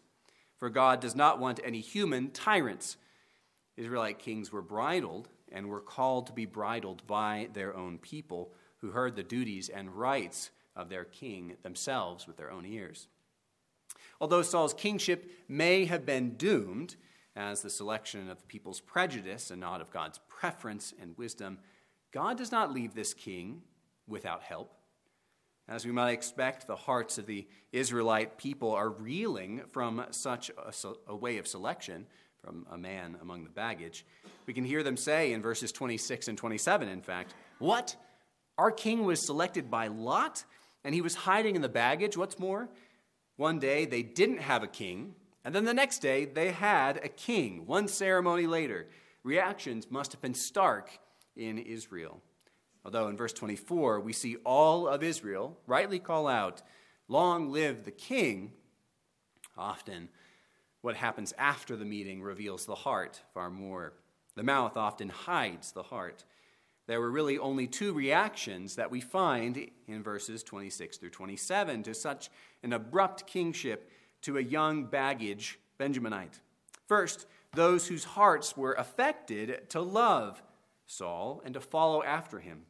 For 0.58 0.70
God 0.70 1.00
does 1.00 1.16
not 1.16 1.40
want 1.40 1.60
any 1.64 1.80
human 1.80 2.30
tyrants. 2.30 2.96
Israelite 3.76 4.20
kings 4.20 4.52
were 4.52 4.62
bridled 4.62 5.28
and 5.50 5.68
were 5.68 5.80
called 5.80 6.28
to 6.28 6.32
be 6.32 6.46
bridled 6.46 7.06
by 7.06 7.48
their 7.52 7.76
own 7.76 7.98
people 7.98 8.52
who 8.78 8.90
heard 8.90 9.16
the 9.16 9.22
duties 9.22 9.68
and 9.68 9.90
rights 9.90 10.50
of 10.76 10.88
their 10.88 11.04
king 11.04 11.56
themselves 11.62 12.26
with 12.26 12.36
their 12.36 12.52
own 12.52 12.64
ears. 12.64 13.08
Although 14.20 14.42
Saul's 14.42 14.74
kingship 14.74 15.30
may 15.48 15.84
have 15.86 16.06
been 16.06 16.36
doomed 16.36 16.96
as 17.36 17.60
the 17.60 17.70
selection 17.70 18.30
of 18.30 18.40
the 18.40 18.46
people's 18.46 18.80
prejudice 18.80 19.50
and 19.50 19.60
not 19.60 19.80
of 19.80 19.90
God's 19.90 20.18
preference 20.28 20.94
and 21.00 21.16
wisdom, 21.18 21.58
God 22.10 22.38
does 22.38 22.50
not 22.50 22.72
leave 22.72 22.94
this 22.94 23.12
king 23.12 23.62
without 24.08 24.42
help. 24.42 24.72
As 25.68 25.84
we 25.84 25.92
might 25.92 26.12
expect, 26.12 26.66
the 26.66 26.76
hearts 26.76 27.18
of 27.18 27.26
the 27.26 27.46
Israelite 27.72 28.38
people 28.38 28.72
are 28.72 28.88
reeling 28.88 29.62
from 29.72 30.04
such 30.10 30.50
a, 30.50 30.72
a 31.08 31.16
way 31.16 31.38
of 31.38 31.46
selection 31.46 32.06
from 32.42 32.66
a 32.70 32.78
man 32.78 33.16
among 33.20 33.44
the 33.44 33.50
baggage. 33.50 34.06
We 34.46 34.54
can 34.54 34.64
hear 34.64 34.82
them 34.84 34.96
say 34.96 35.32
in 35.32 35.42
verses 35.42 35.72
26 35.72 36.28
and 36.28 36.38
27, 36.38 36.88
in 36.88 37.02
fact, 37.02 37.34
What? 37.58 37.96
Our 38.56 38.70
king 38.70 39.04
was 39.04 39.20
selected 39.20 39.70
by 39.70 39.88
Lot, 39.88 40.44
and 40.82 40.94
he 40.94 41.02
was 41.02 41.14
hiding 41.14 41.56
in 41.56 41.62
the 41.62 41.68
baggage. 41.68 42.16
What's 42.16 42.38
more, 42.38 42.70
one 43.36 43.58
day 43.58 43.84
they 43.84 44.02
didn't 44.02 44.38
have 44.38 44.62
a 44.62 44.68
king, 44.68 45.14
and 45.46 45.54
then 45.54 45.64
the 45.64 45.72
next 45.72 46.00
day 46.00 46.24
they 46.24 46.50
had 46.50 46.96
a 47.04 47.08
king. 47.08 47.66
One 47.66 47.86
ceremony 47.86 48.48
later, 48.48 48.88
reactions 49.22 49.88
must 49.88 50.10
have 50.10 50.20
been 50.20 50.34
stark 50.34 50.98
in 51.36 51.56
Israel. 51.56 52.20
Although 52.84 53.06
in 53.06 53.16
verse 53.16 53.32
24 53.32 54.00
we 54.00 54.12
see 54.12 54.38
all 54.44 54.88
of 54.88 55.04
Israel 55.04 55.56
rightly 55.68 56.00
call 56.00 56.26
out, 56.26 56.62
Long 57.06 57.52
live 57.52 57.84
the 57.84 57.92
king, 57.92 58.54
often 59.56 60.08
what 60.80 60.96
happens 60.96 61.32
after 61.38 61.76
the 61.76 61.84
meeting 61.84 62.22
reveals 62.22 62.66
the 62.66 62.74
heart 62.74 63.22
far 63.32 63.48
more. 63.48 63.92
The 64.34 64.42
mouth 64.42 64.76
often 64.76 65.10
hides 65.10 65.70
the 65.70 65.84
heart. 65.84 66.24
There 66.88 67.00
were 67.00 67.10
really 67.10 67.38
only 67.38 67.68
two 67.68 67.92
reactions 67.92 68.74
that 68.74 68.90
we 68.90 69.00
find 69.00 69.70
in 69.86 70.02
verses 70.02 70.42
26 70.42 70.96
through 70.96 71.10
27 71.10 71.84
to 71.84 71.94
such 71.94 72.30
an 72.64 72.72
abrupt 72.72 73.28
kingship 73.28 73.92
to 74.22 74.38
a 74.38 74.42
young 74.42 74.84
baggage 74.84 75.58
Benjaminite. 75.78 76.40
First, 76.86 77.26
those 77.52 77.86
whose 77.86 78.04
hearts 78.04 78.56
were 78.56 78.74
affected 78.74 79.68
to 79.70 79.80
love 79.80 80.42
Saul 80.86 81.42
and 81.44 81.54
to 81.54 81.60
follow 81.60 82.02
after 82.02 82.38
him. 82.38 82.62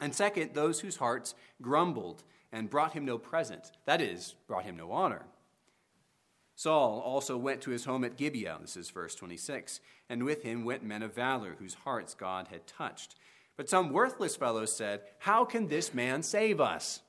And 0.00 0.14
second, 0.14 0.54
those 0.54 0.80
whose 0.80 0.96
hearts 0.96 1.34
grumbled 1.60 2.22
and 2.52 2.70
brought 2.70 2.92
him 2.92 3.04
no 3.04 3.18
present, 3.18 3.72
that 3.86 4.00
is, 4.00 4.34
brought 4.46 4.64
him 4.64 4.76
no 4.76 4.90
honor. 4.92 5.22
Saul 6.56 7.00
also 7.00 7.38
went 7.38 7.62
to 7.62 7.70
his 7.70 7.86
home 7.86 8.04
at 8.04 8.16
Gibeah, 8.16 8.58
this 8.60 8.76
is 8.76 8.90
verse 8.90 9.14
26, 9.14 9.80
and 10.10 10.24
with 10.24 10.42
him 10.42 10.64
went 10.64 10.82
men 10.82 11.02
of 11.02 11.14
valor, 11.14 11.56
whose 11.58 11.72
hearts 11.72 12.14
God 12.14 12.48
had 12.48 12.66
touched. 12.66 13.14
But 13.56 13.70
some 13.70 13.92
worthless 13.92 14.36
fellows 14.36 14.74
said, 14.74 15.02
How 15.18 15.44
can 15.44 15.68
this 15.68 15.94
man 15.94 16.22
save 16.22 16.60
us? 16.60 17.00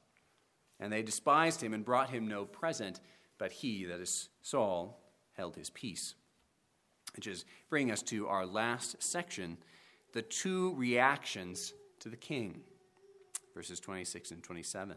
And 0.79 0.91
they 0.91 1.01
despised 1.01 1.61
him 1.61 1.73
and 1.73 1.83
brought 1.83 2.11
him 2.11 2.27
no 2.27 2.45
present, 2.45 3.01
but 3.41 3.51
he, 3.51 3.85
that 3.85 3.99
is 3.99 4.29
Saul, 4.43 5.01
held 5.35 5.55
his 5.55 5.71
peace. 5.71 6.13
Which 7.15 7.25
is 7.25 7.43
bringing 7.71 7.91
us 7.91 8.03
to 8.03 8.27
our 8.27 8.45
last 8.45 9.01
section 9.01 9.57
the 10.13 10.21
two 10.21 10.75
reactions 10.75 11.73
to 12.01 12.09
the 12.09 12.17
king, 12.17 12.61
verses 13.55 13.79
26 13.79 14.29
and 14.29 14.43
27. 14.43 14.95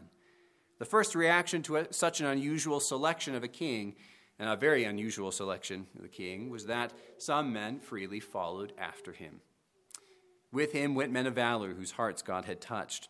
The 0.77 0.85
first 0.85 1.15
reaction 1.15 1.63
to 1.63 1.77
a, 1.77 1.91
such 1.91 2.19
an 2.19 2.27
unusual 2.27 2.79
selection 2.79 3.33
of 3.33 3.43
a 3.43 3.47
king 3.47 3.95
and 4.37 4.47
a 4.47 4.55
very 4.55 4.83
unusual 4.83 5.31
selection 5.31 5.87
of 5.95 6.03
the 6.03 6.07
king 6.07 6.51
was 6.51 6.67
that 6.67 6.93
some 7.17 7.51
men 7.51 7.79
freely 7.79 8.19
followed 8.19 8.73
after 8.77 9.11
him. 9.11 9.41
With 10.51 10.71
him 10.71 10.93
went 10.93 11.11
men 11.11 11.25
of 11.25 11.33
valor 11.33 11.73
whose 11.73 11.91
hearts 11.91 12.21
God 12.21 12.45
had 12.45 12.61
touched. 12.61 13.09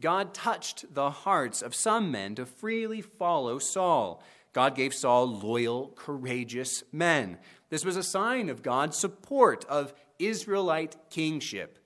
God 0.00 0.32
touched 0.32 0.94
the 0.94 1.10
hearts 1.10 1.60
of 1.60 1.74
some 1.74 2.12
men 2.12 2.36
to 2.36 2.46
freely 2.46 3.02
follow 3.02 3.58
Saul. 3.58 4.22
God 4.52 4.74
gave 4.74 4.94
Saul 4.94 5.28
loyal, 5.28 5.92
courageous 5.96 6.82
men. 6.92 7.38
This 7.68 7.84
was 7.84 7.96
a 7.96 8.02
sign 8.02 8.48
of 8.48 8.62
God's 8.62 8.96
support 8.96 9.64
of 9.66 9.94
Israelite 10.18 10.96
kingship. 11.10 11.78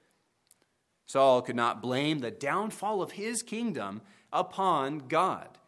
Saul 1.06 1.42
could 1.42 1.56
not 1.56 1.82
blame 1.82 2.20
the 2.20 2.30
downfall 2.30 3.02
of 3.02 3.12
his 3.12 3.42
kingdom 3.42 4.00
upon 4.32 5.00
God. 5.08 5.58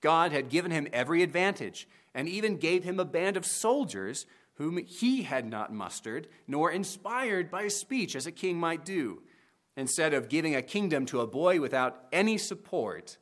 God 0.00 0.32
had 0.32 0.48
given 0.48 0.70
him 0.70 0.88
every 0.92 1.22
advantage 1.22 1.88
and 2.14 2.28
even 2.28 2.56
gave 2.56 2.84
him 2.84 2.98
a 2.98 3.04
band 3.04 3.36
of 3.36 3.46
soldiers 3.46 4.26
whom 4.54 4.78
he 4.78 5.22
had 5.22 5.48
not 5.48 5.72
mustered, 5.72 6.26
nor 6.46 6.70
inspired 6.70 7.50
by 7.50 7.62
a 7.62 7.70
speech 7.70 8.14
as 8.14 8.26
a 8.26 8.32
king 8.32 8.58
might 8.58 8.84
do. 8.84 9.22
Instead 9.76 10.12
of 10.12 10.28
giving 10.28 10.54
a 10.54 10.62
kingdom 10.62 11.06
to 11.06 11.20
a 11.20 11.26
boy 11.26 11.60
without 11.60 12.04
any 12.12 12.36
support, 12.36 13.16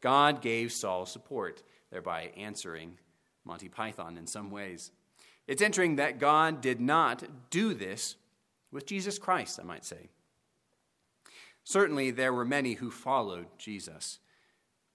God 0.00 0.40
gave 0.40 0.72
Saul 0.72 1.06
support, 1.06 1.62
thereby 1.90 2.30
answering 2.36 2.98
Monty 3.44 3.68
Python 3.68 4.16
in 4.16 4.26
some 4.26 4.50
ways. 4.50 4.90
It's 5.46 5.62
interesting 5.62 5.96
that 5.96 6.18
God 6.18 6.60
did 6.60 6.80
not 6.80 7.24
do 7.50 7.74
this 7.74 8.16
with 8.70 8.86
Jesus 8.86 9.18
Christ, 9.18 9.58
I 9.60 9.64
might 9.64 9.84
say. 9.84 10.08
Certainly, 11.64 12.12
there 12.12 12.32
were 12.32 12.44
many 12.44 12.74
who 12.74 12.90
followed 12.90 13.46
Jesus, 13.58 14.18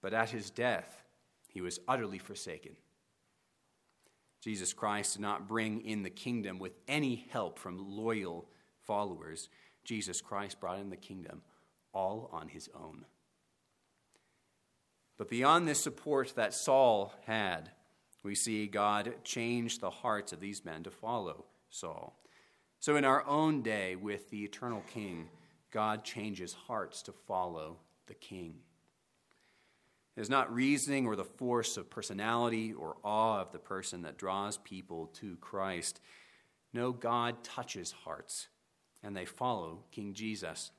but 0.02 0.14
at 0.14 0.30
his 0.30 0.50
death, 0.50 1.04
he 1.48 1.62
was 1.62 1.80
utterly 1.88 2.18
forsaken. 2.18 2.76
Jesus 4.42 4.74
Christ 4.74 5.14
did 5.14 5.22
not 5.22 5.48
bring 5.48 5.82
in 5.82 6.04
the 6.04 6.10
kingdom 6.10 6.60
with 6.60 6.74
any 6.88 7.26
help 7.32 7.58
from 7.58 7.98
loyal 7.98 8.48
followers. 8.86 9.50
Jesus 9.84 10.22
Christ 10.22 10.60
brought 10.60 10.80
in 10.80 10.90
the 10.90 10.96
kingdom 10.96 11.42
all 11.94 12.30
on 12.32 12.50
his 12.50 12.70
own. 12.76 13.06
But 15.18 15.30
beyond 15.30 15.68
this 15.68 15.82
support 15.82 16.34
that 16.36 16.54
Saul 16.54 17.14
had, 17.26 17.72
we 18.24 18.36
see 18.36 18.68
God 18.68 19.14
change 19.24 19.80
the 19.80 19.90
hearts 19.90 20.34
of 20.34 20.40
these 20.40 20.66
men 20.66 20.84
to 20.84 20.92
follow 20.92 21.46
Saul. 21.70 22.20
So, 22.80 22.96
in 22.96 23.06
our 23.06 23.26
own 23.26 23.62
day 23.62 23.96
with 23.96 24.30
the 24.30 24.44
eternal 24.44 24.84
King, 24.94 25.30
God 25.72 26.04
changes 26.04 26.54
hearts 26.54 27.02
to 27.04 27.12
follow 27.12 27.78
the 28.08 28.14
King. 28.14 28.56
It 30.16 30.22
is 30.22 30.30
not 30.30 30.54
reasoning 30.54 31.06
or 31.06 31.16
the 31.16 31.26
force 31.26 31.78
of 31.78 31.90
personality 31.90 32.74
or 32.74 32.96
awe 33.04 33.42
of 33.42 33.52
the 33.52 33.60
person 33.60 34.04
that 34.04 34.18
draws 34.18 34.58
people 34.58 35.08
to 35.16 35.36
Christ. 35.38 36.00
No, 36.74 36.92
God 36.92 37.44
touches 37.44 37.92
hearts, 37.92 38.48
and 39.04 39.16
they 39.16 39.26
follow 39.26 39.84
King 39.92 40.14
Jesus. 40.14 40.72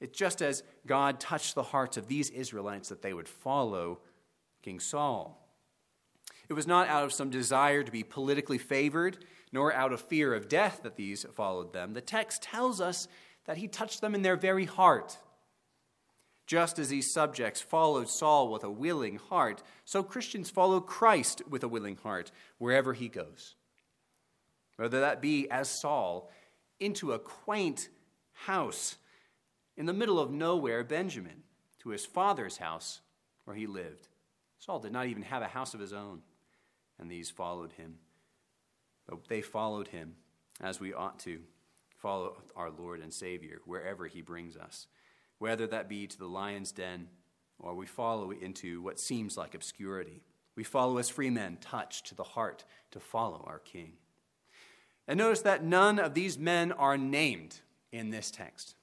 It's 0.00 0.16
just 0.16 0.42
as 0.42 0.62
God 0.86 1.18
touched 1.20 1.54
the 1.54 1.62
hearts 1.62 1.96
of 1.96 2.08
these 2.08 2.30
Israelites 2.30 2.88
that 2.88 3.02
they 3.02 3.12
would 3.12 3.28
follow 3.28 4.00
King 4.62 4.80
Saul. 4.80 5.44
It 6.48 6.54
was 6.54 6.66
not 6.66 6.88
out 6.88 7.04
of 7.04 7.12
some 7.12 7.30
desire 7.30 7.82
to 7.82 7.92
be 7.92 8.02
politically 8.02 8.58
favored, 8.58 9.24
nor 9.52 9.72
out 9.72 9.92
of 9.92 10.00
fear 10.00 10.34
of 10.34 10.48
death 10.48 10.80
that 10.82 10.96
these 10.96 11.26
followed 11.34 11.72
them. 11.72 11.94
The 11.94 12.00
text 12.00 12.42
tells 12.42 12.80
us 12.80 13.08
that 13.46 13.58
he 13.58 13.68
touched 13.68 14.00
them 14.00 14.14
in 14.14 14.22
their 14.22 14.36
very 14.36 14.64
heart. 14.64 15.18
Just 16.46 16.78
as 16.78 16.88
these 16.88 17.12
subjects 17.12 17.60
followed 17.60 18.08
Saul 18.08 18.50
with 18.50 18.64
a 18.64 18.70
willing 18.70 19.16
heart, 19.16 19.62
so 19.84 20.02
Christians 20.02 20.48
follow 20.48 20.80
Christ 20.80 21.42
with 21.48 21.62
a 21.62 21.68
willing 21.68 21.96
heart 21.96 22.30
wherever 22.56 22.94
he 22.94 23.08
goes. 23.08 23.54
Whether 24.76 25.00
that 25.00 25.20
be 25.20 25.50
as 25.50 25.68
Saul 25.68 26.30
into 26.80 27.12
a 27.12 27.18
quaint 27.18 27.88
house 28.32 28.96
in 29.78 29.86
the 29.86 29.94
middle 29.94 30.20
of 30.20 30.30
nowhere, 30.30 30.84
Benjamin, 30.84 31.44
to 31.78 31.88
his 31.88 32.04
father's 32.04 32.58
house 32.58 33.00
where 33.44 33.56
he 33.56 33.66
lived. 33.66 34.08
Saul 34.58 34.80
did 34.80 34.92
not 34.92 35.06
even 35.06 35.22
have 35.22 35.40
a 35.40 35.48
house 35.48 35.72
of 35.72 35.80
his 35.80 35.94
own, 35.94 36.20
and 36.98 37.10
these 37.10 37.30
followed 37.30 37.72
him. 37.72 37.94
But 39.06 39.28
they 39.28 39.40
followed 39.40 39.88
him 39.88 40.16
as 40.60 40.78
we 40.78 40.92
ought 40.92 41.18
to 41.20 41.40
follow 41.96 42.42
our 42.54 42.70
Lord 42.70 43.00
and 43.00 43.14
Savior 43.14 43.60
wherever 43.64 44.06
he 44.06 44.20
brings 44.20 44.54
us 44.54 44.88
whether 45.38 45.66
that 45.66 45.88
be 45.88 46.06
to 46.06 46.18
the 46.18 46.26
lion's 46.26 46.72
den 46.72 47.08
or 47.58 47.74
we 47.74 47.86
follow 47.86 48.30
into 48.30 48.82
what 48.82 49.00
seems 49.00 49.36
like 49.36 49.54
obscurity. 49.54 50.22
We 50.54 50.64
follow 50.64 50.98
as 50.98 51.08
free 51.08 51.30
men, 51.30 51.58
touched 51.60 52.06
to 52.06 52.14
the 52.14 52.24
heart 52.24 52.64
to 52.90 53.00
follow 53.00 53.44
our 53.46 53.58
King. 53.58 53.92
And 55.06 55.18
notice 55.18 55.42
that 55.42 55.64
none 55.64 55.98
of 55.98 56.14
these 56.14 56.38
men 56.38 56.72
are 56.72 56.98
named 56.98 57.60
in 57.90 58.10
this 58.10 58.30
text. 58.30 58.74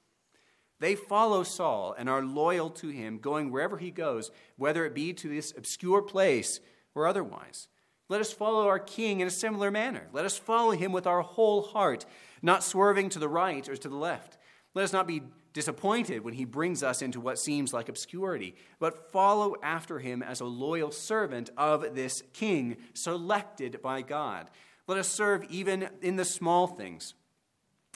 They 0.78 0.94
follow 0.94 1.42
Saul 1.42 1.94
and 1.96 2.08
are 2.08 2.22
loyal 2.22 2.70
to 2.70 2.88
him, 2.88 3.18
going 3.18 3.50
wherever 3.50 3.78
he 3.78 3.90
goes, 3.90 4.30
whether 4.56 4.84
it 4.84 4.94
be 4.94 5.12
to 5.14 5.28
this 5.28 5.54
obscure 5.56 6.02
place 6.02 6.60
or 6.94 7.06
otherwise. 7.06 7.68
Let 8.08 8.20
us 8.20 8.32
follow 8.32 8.68
our 8.68 8.78
King 8.78 9.20
in 9.20 9.26
a 9.26 9.30
similar 9.30 9.70
manner. 9.70 10.08
Let 10.12 10.24
us 10.24 10.38
follow 10.38 10.72
him 10.72 10.92
with 10.92 11.06
our 11.06 11.22
whole 11.22 11.62
heart, 11.62 12.06
not 12.42 12.62
swerving 12.62 13.08
to 13.10 13.18
the 13.18 13.28
right 13.28 13.68
or 13.68 13.76
to 13.76 13.88
the 13.88 13.96
left. 13.96 14.38
Let 14.74 14.84
us 14.84 14.92
not 14.92 15.08
be 15.08 15.22
disappointed 15.54 16.22
when 16.22 16.34
he 16.34 16.44
brings 16.44 16.82
us 16.82 17.00
into 17.00 17.18
what 17.18 17.38
seems 17.38 17.72
like 17.72 17.88
obscurity, 17.88 18.54
but 18.78 19.10
follow 19.10 19.56
after 19.62 19.98
him 19.98 20.22
as 20.22 20.40
a 20.40 20.44
loyal 20.44 20.90
servant 20.90 21.48
of 21.56 21.94
this 21.94 22.22
king 22.34 22.76
selected 22.92 23.80
by 23.80 24.02
God. 24.02 24.50
Let 24.86 24.98
us 24.98 25.08
serve 25.08 25.44
even 25.48 25.88
in 26.02 26.16
the 26.16 26.26
small 26.26 26.66
things, 26.66 27.14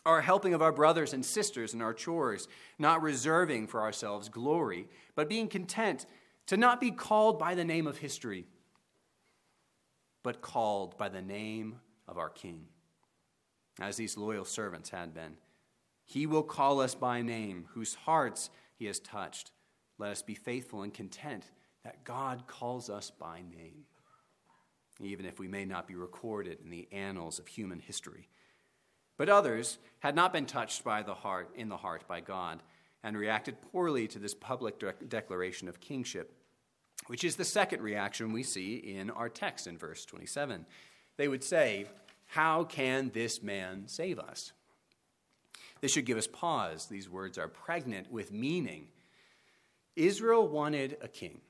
our 0.07 0.21
helping 0.21 0.55
of 0.55 0.63
our 0.63 0.73
brothers 0.73 1.13
and 1.13 1.25
sisters 1.25 1.75
in 1.75 1.83
our 1.83 1.93
chores, 1.93 2.49
not 2.79 3.03
reserving 3.03 3.67
for 3.67 3.83
ourselves 3.83 4.29
glory, 4.29 4.89
but 5.15 5.29
being 5.29 5.49
content 5.49 6.07
to 6.47 6.57
not 6.57 6.81
be 6.81 6.91
called 6.91 7.39
by 7.39 7.55
the 7.55 7.65
name 7.65 7.87
of 7.87 7.99
history, 7.99 8.47
but 10.23 10.41
called 10.41 10.97
by 10.99 11.09
the 11.09 11.23
name 11.23 11.77
of 12.09 12.19
our 12.19 12.31
king, 12.31 12.67
as 13.79 13.97
these 13.97 14.17
loyal 14.17 14.45
servants 14.45 14.91
had 14.91 15.15
been. 15.15 15.37
He 16.05 16.27
will 16.27 16.43
call 16.43 16.81
us 16.81 16.95
by 16.95 17.23
name, 17.23 17.67
whose 17.75 17.95
hearts 17.95 18.51
he 18.75 18.87
has 18.87 18.99
touched. 18.99 19.53
Let 19.99 20.11
us 20.11 20.23
be 20.23 20.35
faithful 20.35 20.83
and 20.83 20.93
content 20.93 21.45
that 21.85 22.05
God 22.05 22.47
calls 22.47 22.91
us 22.91 23.11
by 23.11 23.43
name, 23.43 23.85
even 25.01 25.25
if 25.27 25.39
we 25.39 25.47
may 25.47 25.65
not 25.65 25.87
be 25.87 25.95
recorded 25.95 26.59
in 26.65 26.71
the 26.71 26.89
annals 26.91 27.39
of 27.39 27.47
human 27.47 27.79
history. 27.79 28.30
But 29.21 29.29
others 29.29 29.77
had 29.99 30.17
not 30.17 30.33
been 30.33 30.47
touched 30.47 30.83
by 30.83 31.03
the 31.03 31.13
heart 31.13 31.51
in 31.55 31.69
the 31.69 31.77
heart 31.77 32.09
by 32.09 32.21
God 32.21 32.63
and 33.03 33.15
reacted 33.15 33.61
poorly 33.71 34.09
to 34.09 34.19
this 34.19 34.33
public 34.33 34.79
de- 34.79 34.95
declaration 35.11 35.69
of 35.69 35.79
kingship, 35.79 36.33
which 37.07 37.23
is 37.23 37.37
the 37.37 37.45
second 37.45 37.83
reaction 37.83 38.33
we 38.33 38.43
see 38.43 38.77
in 38.77 39.11
our 39.11 39.29
text 39.29 39.67
in 39.67 39.77
verse 39.77 40.07
27. 40.07 40.65
They 41.19 41.29
would 41.29 41.45
say, 41.45 41.85
How 42.29 42.65
can 42.65 43.11
this 43.13 43.43
man 43.43 43.89
save 43.89 44.19
us? 44.19 44.53
This 45.83 45.93
should 45.93 46.07
give 46.07 46.17
us 46.17 46.27
pause. 46.27 46.87
These 46.87 47.11
words 47.11 47.37
are 47.37 47.47
pregnant 47.47 48.11
with 48.11 48.33
meaning. 48.33 48.87
Israel 49.97 50.49
wanted 50.49 50.97
a 51.03 51.09
king 51.09 51.43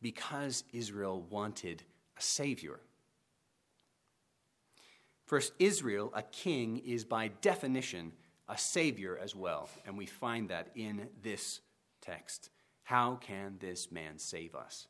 because 0.00 0.62
Israel 0.72 1.26
wanted 1.28 1.82
a 2.16 2.22
savior. 2.22 2.78
First, 5.32 5.54
Israel, 5.58 6.12
a 6.14 6.20
king, 6.20 6.82
is 6.84 7.06
by 7.06 7.28
definition 7.28 8.12
a 8.50 8.58
savior 8.58 9.18
as 9.18 9.34
well. 9.34 9.70
And 9.86 9.96
we 9.96 10.04
find 10.04 10.50
that 10.50 10.68
in 10.74 11.08
this 11.22 11.62
text. 12.02 12.50
How 12.82 13.14
can 13.14 13.56
this 13.58 13.90
man 13.90 14.18
save 14.18 14.54
us? 14.54 14.88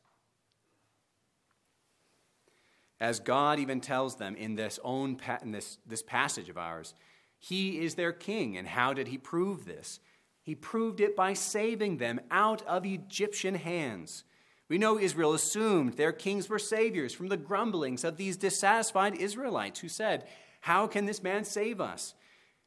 As 2.99 3.21
God 3.21 3.57
even 3.57 3.79
tells 3.79 4.17
them 4.17 4.35
in 4.35 4.55
this 4.55 4.81
own 4.83 5.17
in 5.41 5.53
this, 5.53 5.77
this 5.87 6.03
passage 6.03 6.49
of 6.49 6.57
ours, 6.57 6.93
he 7.39 7.79
is 7.79 7.95
their 7.95 8.11
king. 8.11 8.57
And 8.57 8.67
how 8.67 8.91
did 8.91 9.07
he 9.07 9.17
prove 9.17 9.63
this? 9.63 10.01
He 10.41 10.55
proved 10.55 10.99
it 10.99 11.15
by 11.15 11.35
saving 11.35 11.99
them 11.99 12.19
out 12.29 12.63
of 12.63 12.85
Egyptian 12.85 13.55
hands. 13.55 14.25
We 14.73 14.79
know 14.79 14.97
Israel 14.97 15.35
assumed 15.35 15.93
their 15.93 16.11
kings 16.11 16.49
were 16.49 16.57
saviors 16.57 17.13
from 17.13 17.27
the 17.27 17.37
grumblings 17.37 18.03
of 18.03 18.17
these 18.17 18.37
dissatisfied 18.37 19.13
Israelites 19.13 19.81
who 19.81 19.87
said, 19.87 20.25
How 20.61 20.87
can 20.87 21.05
this 21.05 21.21
man 21.21 21.43
save 21.43 21.79
us? 21.79 22.15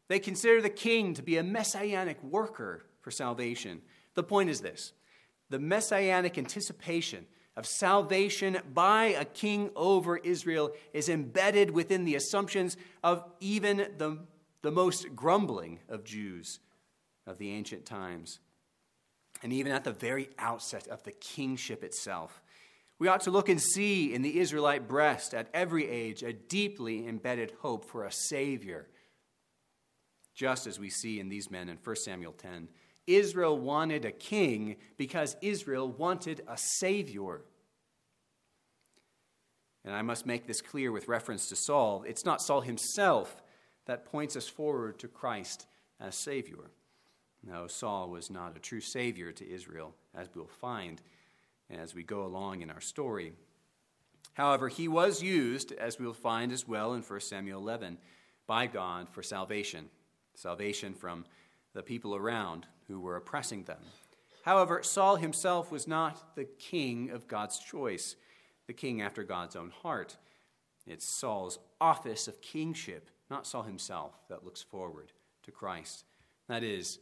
They 0.07 0.21
consider 0.21 0.63
the 0.63 0.71
king 0.71 1.15
to 1.15 1.23
be 1.25 1.37
a 1.37 1.43
messianic 1.43 2.23
worker 2.23 2.85
for 3.01 3.11
salvation. 3.11 3.83
The 4.15 4.23
point 4.23 4.51
is 4.51 4.61
this 4.61 4.93
the 5.51 5.59
messianic 5.59 6.39
anticipation 6.39 7.27
of 7.57 7.67
salvation 7.67 8.59
by 8.73 9.07
a 9.07 9.25
king 9.25 9.71
over 9.75 10.17
Israel 10.17 10.75
is 10.93 11.09
embedded 11.09 11.73
within 11.73 12.05
the 12.05 12.15
assumptions 12.15 12.77
of 13.03 13.25
even 13.41 13.79
the 13.99 14.21
the 14.63 14.71
most 14.71 15.17
grumbling 15.17 15.81
of 15.89 16.05
Jews 16.05 16.61
of 17.27 17.39
the 17.39 17.51
ancient 17.51 17.85
times. 17.85 18.39
And 19.47 19.53
even 19.53 19.71
at 19.71 19.85
the 19.85 19.93
very 19.93 20.29
outset 20.41 20.89
of 20.89 21.05
the 21.05 21.13
kingship 21.13 21.85
itself, 21.85 22.43
we 22.99 23.07
ought 23.07 23.21
to 23.21 23.31
look 23.31 23.49
and 23.49 23.63
see 23.63 24.13
in 24.13 24.23
the 24.23 24.41
Israelite 24.41 24.89
breast 24.89 25.35
at 25.35 25.47
every 25.55 25.89
age 25.89 26.25
a 26.25 26.33
deeply 26.33 27.07
embedded 27.07 27.53
hope 27.61 27.85
for 27.85 28.03
a 28.03 28.11
Savior, 28.11 28.89
just 30.35 30.67
as 30.67 30.81
we 30.81 30.91
see 30.91 31.21
in 31.21 31.29
these 31.29 31.49
men 31.49 31.69
in 31.69 31.77
1 31.77 31.95
Samuel 31.95 32.33
10. 32.33 32.67
Israel 33.07 33.57
wanted 33.57 34.05
a 34.05 34.11
king 34.11 34.79
because 34.97 35.37
Israel 35.41 35.93
wanted 35.93 36.43
a 36.49 36.57
Savior. 36.59 37.43
And 39.85 39.95
I 39.95 40.03
must 40.03 40.27
make 40.27 40.49
this 40.49 40.61
clear 40.61 40.91
with 40.91 41.07
reference 41.07 41.49
to 41.51 41.55
Saul. 41.55 42.03
It's 42.05 42.25
not 42.25 42.43
Saul 42.43 42.63
himself 42.63 43.45
that 43.85 44.07
points 44.07 44.35
us 44.35 44.49
forward 44.49 44.99
to 44.99 45.07
Christ 45.07 45.69
as 46.01 46.17
Savior. 46.17 46.73
No, 47.47 47.67
Saul 47.67 48.11
was 48.11 48.31
not 48.31 48.57
a 48.57 48.61
true 48.61 48.81
Savior 48.81 49.33
to 49.33 49.49
Israel, 49.49 49.95
as 50.15 50.29
we'll 50.35 50.47
find 50.47 51.01
as 51.71 51.95
we 51.95 52.03
go 52.03 52.25
along 52.25 52.63
in 52.63 52.71
our 52.71 52.81
story. 52.81 53.33
However, 54.35 54.69
he 54.69 54.89
was 54.89 55.23
used, 55.23 55.73
as 55.73 55.99
we'll 55.99 56.13
find 56.13 56.53
as 56.53 56.67
well 56.67 56.95
in 56.95 57.03
1 57.03 57.21
Samuel 57.21 57.61
11, 57.61 57.99
by 58.47 58.67
God 58.67 59.09
for 59.09 59.23
salvation 59.23 59.89
salvation 60.35 60.93
from 60.93 61.25
the 61.73 61.83
people 61.83 62.15
around 62.15 62.67
who 62.89 63.01
were 63.01 63.17
oppressing 63.17 63.65
them. 63.65 63.81
However, 64.45 64.83
Saul 64.83 65.17
himself 65.17 65.73
was 65.73 65.89
not 65.89 66.37
the 66.37 66.45
king 66.45 67.09
of 67.09 67.27
God's 67.27 67.59
choice, 67.59 68.17
the 68.67 68.75
king 68.75 69.01
after 69.01 69.25
God's 69.25 69.57
own 69.57 69.71
heart. 69.71 70.19
It's 70.87 71.07
Saul's 71.07 71.59
office 71.81 72.29
of 72.29 72.43
kingship 72.43 73.09
not 73.31 73.47
Saul 73.47 73.63
himself, 73.63 74.13
that 74.29 74.45
looks 74.45 74.63
forward 74.63 75.13
to 75.43 75.51
Christ. 75.51 76.05
That 76.49 76.63
is, 76.63 76.99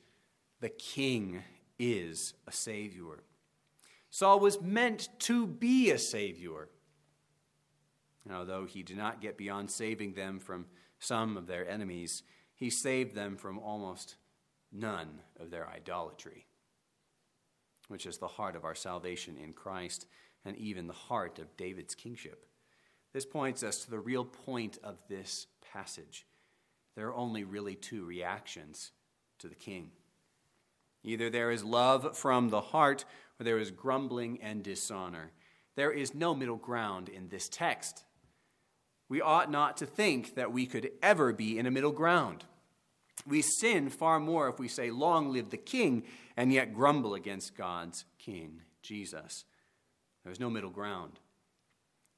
the 0.65 0.71
king 0.71 1.43
is 1.79 2.33
a 2.47 2.51
savior. 2.51 3.23
Saul 4.09 4.41
was 4.41 4.63
meant 4.63 5.11
to 5.19 5.47
be 5.47 5.91
a 5.91 5.99
savior. 5.99 6.71
And 8.25 8.35
although 8.35 8.65
he 8.65 8.83
did 8.83 8.97
not 8.97 9.21
get 9.21 9.37
beyond 9.37 9.71
saving 9.71 10.15
them 10.15 10.39
from 10.39 10.65
some 10.99 11.37
of 11.37 11.47
their 11.47 11.69
enemies, 11.69 12.23
he 12.55 12.71
saved 12.71 13.15
them 13.15 13.37
from 13.37 13.59
almost 13.59 14.17
none 14.73 15.21
of 15.39 15.51
their 15.51 15.69
idolatry, 15.69 16.47
which 17.89 18.07
is 18.07 18.17
the 18.17 18.27
heart 18.27 18.57
of 18.57 18.65
our 18.65 18.75
salvation 18.75 19.37
in 19.37 19.53
Christ 19.53 20.07
and 20.47 20.57
even 20.57 20.87
the 20.87 20.95
heart 20.95 21.39
of 21.39 21.59
David's 21.59 21.95
kingship. 21.95 22.47
This 23.13 23.27
points 23.27 23.63
us 23.63 23.85
to 23.85 23.91
the 23.91 24.01
real 24.01 24.25
point 24.25 24.79
of 24.83 24.97
this 25.11 25.47
passage. 25.75 26.25
There 26.97 27.09
are 27.09 27.15
only 27.15 27.45
really 27.45 27.75
two 27.75 28.07
reactions 28.07 28.93
to 29.41 29.49
the 29.49 29.55
king. 29.55 29.91
Either 31.05 31.29
there 31.29 31.51
is 31.51 31.63
love 31.63 32.17
from 32.17 32.49
the 32.49 32.61
heart, 32.61 33.05
or 33.39 33.45
there 33.45 33.59
is 33.59 33.71
grumbling 33.71 34.41
and 34.43 34.63
dishonor. 34.63 35.31
There 35.77 35.93
is 35.93 36.15
no 36.15 36.35
middle 36.35 36.57
ground 36.57 37.09
in 37.09 37.29
this 37.29 37.49
text. 37.49 38.05
We 39.09 39.21
ought 39.21 39.51
not 39.51 39.77
to 39.79 39.87
think 39.87 40.35
that 40.35 40.53
we 40.53 40.67
could 40.67 40.91
ever 41.03 41.33
be 41.33 41.59
in 41.59 41.67
a 41.67 41.71
middle 41.71 41.93
ground. 41.93 42.45
We 43.27 43.43
sin 43.43 43.91
far 43.91 44.19
more 44.19 44.49
if 44.49 44.59
we 44.59 44.69
say, 44.69 44.91
Long 44.91 45.31
live 45.33 45.51
the 45.51 45.57
king, 45.57 46.05
and 46.37 46.53
yet 46.53 46.75
grumble 46.75 47.15
against 47.15 47.57
God's 47.57 48.05
king, 48.19 48.63
Jesus. 48.83 49.45
There's 50.25 50.41
no 50.41 50.51
middle 50.51 50.71
ground. 50.71 51.21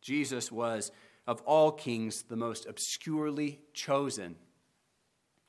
Jesus 0.01 0.53
was, 0.53 0.93
of 1.27 1.41
all 1.43 1.73
kings, 1.73 2.23
the 2.29 2.37
most 2.37 2.67
obscurely 2.67 3.61
chosen, 3.75 4.37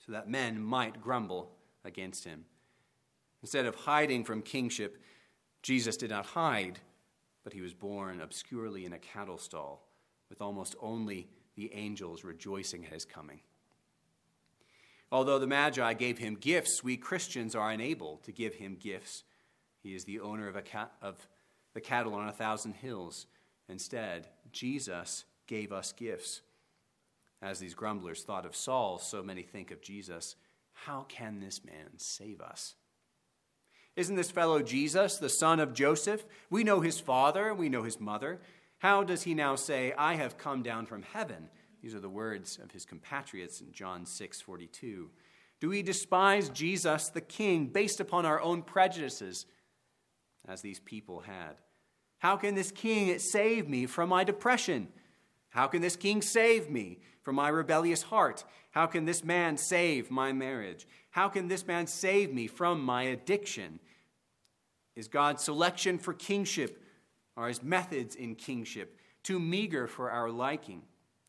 so 0.05 0.11
that 0.11 0.29
men 0.29 0.61
might 0.61 1.01
grumble 1.01 1.51
against 1.85 2.25
him. 2.25 2.45
Instead 3.41 3.65
of 3.65 3.75
hiding 3.75 4.23
from 4.23 4.41
kingship, 4.41 4.97
Jesus 5.61 5.97
did 5.97 6.09
not 6.09 6.25
hide, 6.25 6.79
but 7.43 7.53
he 7.53 7.61
was 7.61 7.73
born 7.73 8.21
obscurely 8.21 8.85
in 8.85 8.93
a 8.93 8.99
cattle 8.99 9.37
stall, 9.37 9.87
with 10.29 10.41
almost 10.41 10.75
only 10.81 11.27
the 11.55 11.71
angels 11.73 12.23
rejoicing 12.23 12.85
at 12.85 12.93
his 12.93 13.05
coming. 13.05 13.41
Although 15.11 15.39
the 15.39 15.47
Magi 15.47 15.93
gave 15.93 16.17
him 16.17 16.35
gifts, 16.35 16.83
we 16.83 16.97
Christians 16.97 17.55
are 17.55 17.71
unable 17.71 18.17
to 18.23 18.31
give 18.31 18.55
him 18.55 18.77
gifts. 18.79 19.23
He 19.81 19.95
is 19.95 20.03
the 20.03 20.19
owner 20.19 20.49
of, 20.49 20.57
of 21.01 21.27
the 21.73 21.81
cattle 21.81 22.13
on 22.13 22.27
a 22.27 22.33
thousand 22.33 22.73
hills. 22.73 23.27
Instead, 23.69 24.27
Jesus 24.51 25.25
gave 25.47 25.71
us 25.71 25.93
gifts. 25.93 26.41
As 27.41 27.59
these 27.59 27.75
grumblers 27.75 28.23
thought 28.23 28.45
of 28.45 28.55
Saul, 28.55 28.97
so 28.97 29.21
many 29.23 29.43
think 29.43 29.71
of 29.71 29.81
Jesus. 29.81 30.35
How 30.73 31.05
can 31.07 31.39
this 31.39 31.63
man 31.63 31.97
save 31.97 32.41
us? 32.41 32.75
Isn't 33.97 34.15
this 34.15 34.29
fellow 34.29 34.61
Jesus, 34.61 35.17
the 35.17 35.27
son 35.27 35.59
of 35.59 35.73
Joseph? 35.73 36.23
We 36.51 36.63
know 36.63 36.81
his 36.81 36.99
father, 36.99 37.51
we 37.51 37.67
know 37.67 37.81
his 37.81 37.99
mother. 37.99 38.39
How 38.77 39.03
does 39.03 39.23
he 39.23 39.33
now 39.33 39.55
say, 39.55 39.91
I 39.97 40.13
have 40.13 40.37
come 40.37 40.61
down 40.61 40.85
from 40.85 41.01
heaven? 41.01 41.49
These 41.81 41.95
are 41.95 41.99
the 41.99 42.07
words 42.07 42.59
of 42.63 42.71
his 42.71 42.85
compatriots 42.85 43.59
in 43.59 43.71
John 43.71 44.05
6 44.05 44.39
42. 44.39 45.09
Do 45.59 45.69
we 45.69 45.81
despise 45.81 46.49
Jesus, 46.49 47.09
the 47.09 47.21
King, 47.21 47.65
based 47.65 47.99
upon 47.99 48.23
our 48.23 48.39
own 48.39 48.61
prejudices, 48.61 49.47
as 50.47 50.61
these 50.61 50.79
people 50.79 51.21
had? 51.21 51.55
How 52.19 52.37
can 52.37 52.53
this 52.53 52.71
King 52.71 53.17
save 53.17 53.67
me 53.67 53.87
from 53.87 54.09
my 54.09 54.23
depression? 54.23 54.89
How 55.49 55.67
can 55.67 55.81
this 55.81 55.95
King 55.95 56.21
save 56.21 56.69
me 56.69 56.99
from 57.23 57.35
my 57.35 57.49
rebellious 57.49 58.03
heart? 58.03 58.43
How 58.71 58.85
can 58.85 59.05
this 59.05 59.23
man 59.23 59.57
save 59.57 60.11
my 60.11 60.33
marriage? 60.33 60.87
How 61.09 61.29
can 61.29 61.47
this 61.47 61.65
man 61.65 61.87
save 61.87 62.33
me 62.33 62.47
from 62.47 62.81
my 62.83 63.03
addiction? 63.03 63.79
Is 64.95 65.07
God's 65.07 65.43
selection 65.43 65.97
for 65.97 66.13
kingship 66.13 66.83
or 67.35 67.47
his 67.47 67.63
methods 67.63 68.15
in 68.15 68.35
kingship 68.35 68.99
too 69.23 69.39
meager 69.39 69.87
for 69.87 70.09
our 70.09 70.29
liking? 70.29 70.81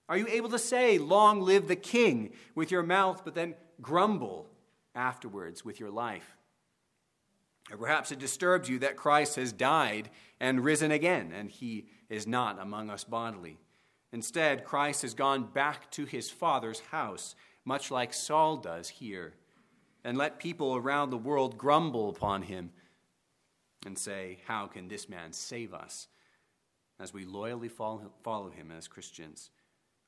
Are 0.08 0.16
you 0.16 0.26
able 0.28 0.48
to 0.50 0.58
say, 0.58 0.98
Long 0.98 1.42
live 1.42 1.68
the 1.68 1.76
king, 1.76 2.30
with 2.54 2.70
your 2.70 2.82
mouth, 2.82 3.22
but 3.24 3.34
then 3.34 3.54
grumble 3.80 4.46
afterwards 4.94 5.64
with 5.64 5.80
your 5.80 5.90
life? 5.90 6.36
Or 7.70 7.76
perhaps 7.76 8.10
it 8.10 8.18
disturbs 8.18 8.68
you 8.68 8.78
that 8.78 8.96
Christ 8.96 9.36
has 9.36 9.52
died 9.52 10.08
and 10.40 10.64
risen 10.64 10.90
again, 10.90 11.32
and 11.34 11.50
he 11.50 11.88
is 12.08 12.26
not 12.26 12.60
among 12.60 12.88
us 12.88 13.04
bodily. 13.04 13.58
Instead, 14.12 14.64
Christ 14.64 15.02
has 15.02 15.14
gone 15.14 15.44
back 15.44 15.90
to 15.92 16.04
his 16.04 16.30
Father's 16.30 16.80
house, 16.80 17.34
much 17.64 17.90
like 17.90 18.14
Saul 18.14 18.56
does 18.56 18.88
here, 18.88 19.34
and 20.04 20.16
let 20.16 20.38
people 20.38 20.76
around 20.76 21.10
the 21.10 21.18
world 21.18 21.58
grumble 21.58 22.08
upon 22.08 22.42
him 22.42 22.70
and 23.84 23.98
say, 23.98 24.38
How 24.46 24.66
can 24.66 24.88
this 24.88 25.08
man 25.08 25.32
save 25.32 25.74
us? 25.74 26.08
as 27.00 27.14
we 27.14 27.24
loyally 27.24 27.68
follow 27.68 28.50
him 28.50 28.72
as 28.76 28.88
Christians. 28.88 29.50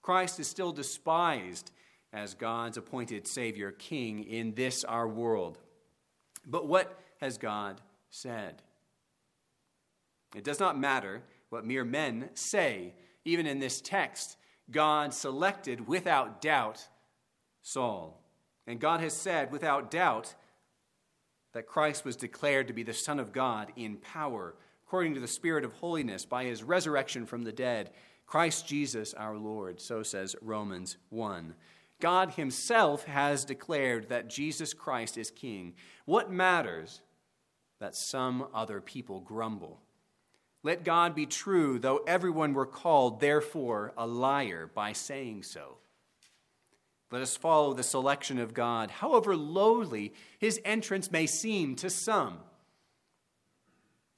Christ 0.03 0.41
is 0.41 0.49
still 0.49 0.73
despised 0.73 1.71
as 2.13 2.35
God's 2.35 2.77
appointed 2.77 3.27
Savior 3.27 3.71
King 3.71 4.25
in 4.25 4.55
this 4.55 4.83
our 4.83 5.07
world. 5.07 5.59
But 6.45 6.67
what 6.67 6.99
has 7.21 7.39
God 7.39 7.81
said? 8.09 8.63
It 10.35 10.43
does 10.43 10.59
not 10.59 10.79
matter 10.79 11.23
what 11.51 11.65
mere 11.65 11.85
men 11.85 12.31
say. 12.35 12.95
Even 13.25 13.47
in 13.47 13.59
this 13.59 13.81
text, 13.81 14.37
God 14.71 15.13
selected 15.13 15.87
without 15.87 16.41
doubt 16.41 16.89
Saul. 17.63 18.23
And 18.67 18.81
God 18.81 19.01
has 19.01 19.15
said 19.15 19.51
without 19.53 19.91
doubt 19.91 20.35
that 21.53 21.67
Christ 21.67 22.05
was 22.05 22.17
declared 22.17 22.69
to 22.69 22.73
be 22.73 22.83
the 22.83 22.95
Son 22.95 23.19
of 23.19 23.33
God 23.33 23.73
in 23.77 23.97
power, 23.97 24.55
according 24.87 25.15
to 25.15 25.21
the 25.21 25.27
Spirit 25.27 25.65
of 25.65 25.73
holiness, 25.75 26.25
by 26.25 26.45
his 26.45 26.63
resurrection 26.63 27.27
from 27.27 27.43
the 27.43 27.53
dead. 27.53 27.91
Christ 28.27 28.67
Jesus 28.67 29.13
our 29.15 29.37
Lord, 29.37 29.81
so 29.81 30.03
says 30.03 30.37
Romans 30.41 30.97
1. 31.09 31.55
God 32.01 32.31
himself 32.35 33.05
has 33.05 33.45
declared 33.45 34.09
that 34.09 34.31
Jesus 34.31 34.73
Christ 34.73 35.19
is 35.19 35.31
King. 35.31 35.75
What 36.07 36.31
matters 36.31 37.03
that 37.81 37.95
some 37.95 38.47
other 38.55 38.81
people 38.81 39.21
grumble? 39.21 39.81
Let 40.63 40.85
God 40.85 41.15
be 41.15 41.27
true, 41.27 41.79
though 41.79 42.03
everyone 42.07 42.53
were 42.53 42.67
called, 42.67 43.21
therefore, 43.21 43.93
a 43.97 44.07
liar 44.07 44.71
by 44.75 44.93
saying 44.93 45.45
so. 45.45 45.79
Let 47.11 47.23
us 47.23 47.37
follow 47.37 47.73
the 47.73 47.83
selection 47.83 48.39
of 48.39 48.55
God, 48.55 48.91
however 48.91 49.37
lowly 49.37 50.13
his 50.39 50.61
entrance 50.65 51.11
may 51.11 51.27
seem 51.27 51.77
to 51.77 51.91
some, 51.91 52.39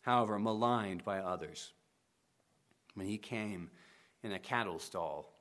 however 0.02 0.38
maligned 0.38 1.04
by 1.04 1.20
others. 1.20 1.72
When 2.94 3.06
he 3.06 3.18
came 3.18 3.70
in 4.22 4.32
a 4.32 4.38
cattle 4.38 4.78
stall, 4.78 5.32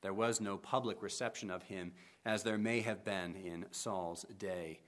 there 0.00 0.14
was 0.14 0.40
no 0.40 0.56
public 0.56 1.02
reception 1.02 1.50
of 1.50 1.62
him 1.62 1.92
as 2.24 2.42
there 2.42 2.58
may 2.58 2.80
have 2.80 3.04
been 3.04 3.36
in 3.36 3.66
Saul's 3.70 4.24
day. 4.38 4.80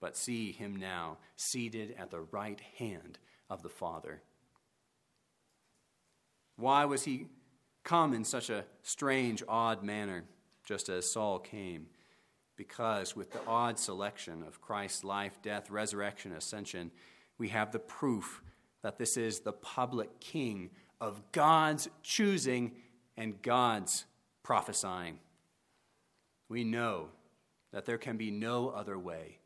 But 0.00 0.16
see 0.16 0.50
him 0.50 0.76
now, 0.76 1.18
seated 1.36 1.94
at 1.98 2.10
the 2.10 2.20
right 2.20 2.60
hand 2.78 3.18
of 3.54 3.62
the 3.62 3.70
Father. 3.70 4.20
Why 6.56 6.84
was 6.84 7.04
he 7.04 7.28
come 7.84 8.12
in 8.12 8.24
such 8.24 8.50
a 8.50 8.64
strange, 8.82 9.42
odd 9.48 9.82
manner? 9.82 10.24
just 10.64 10.88
as 10.88 11.10
Saul 11.10 11.38
came, 11.38 11.86
because 12.56 13.14
with 13.14 13.32
the 13.32 13.40
odd 13.46 13.78
selection 13.78 14.42
of 14.42 14.60
Christ's 14.60 15.04
life, 15.04 15.38
death, 15.42 15.70
resurrection, 15.70 16.32
ascension, 16.32 16.90
we 17.38 17.48
have 17.48 17.72
the 17.72 17.78
proof 17.78 18.42
that 18.82 18.98
this 18.98 19.16
is 19.16 19.40
the 19.40 19.52
public 19.52 20.20
king 20.20 20.70
of 21.00 21.20
God's 21.32 21.88
choosing 22.02 22.72
and 23.16 23.40
God's 23.42 24.06
prophesying. 24.42 25.18
We 26.48 26.64
know 26.64 27.08
that 27.72 27.86
there 27.86 27.98
can 27.98 28.16
be 28.16 28.30
no 28.30 28.68
other 28.68 28.98
way. 28.98 29.38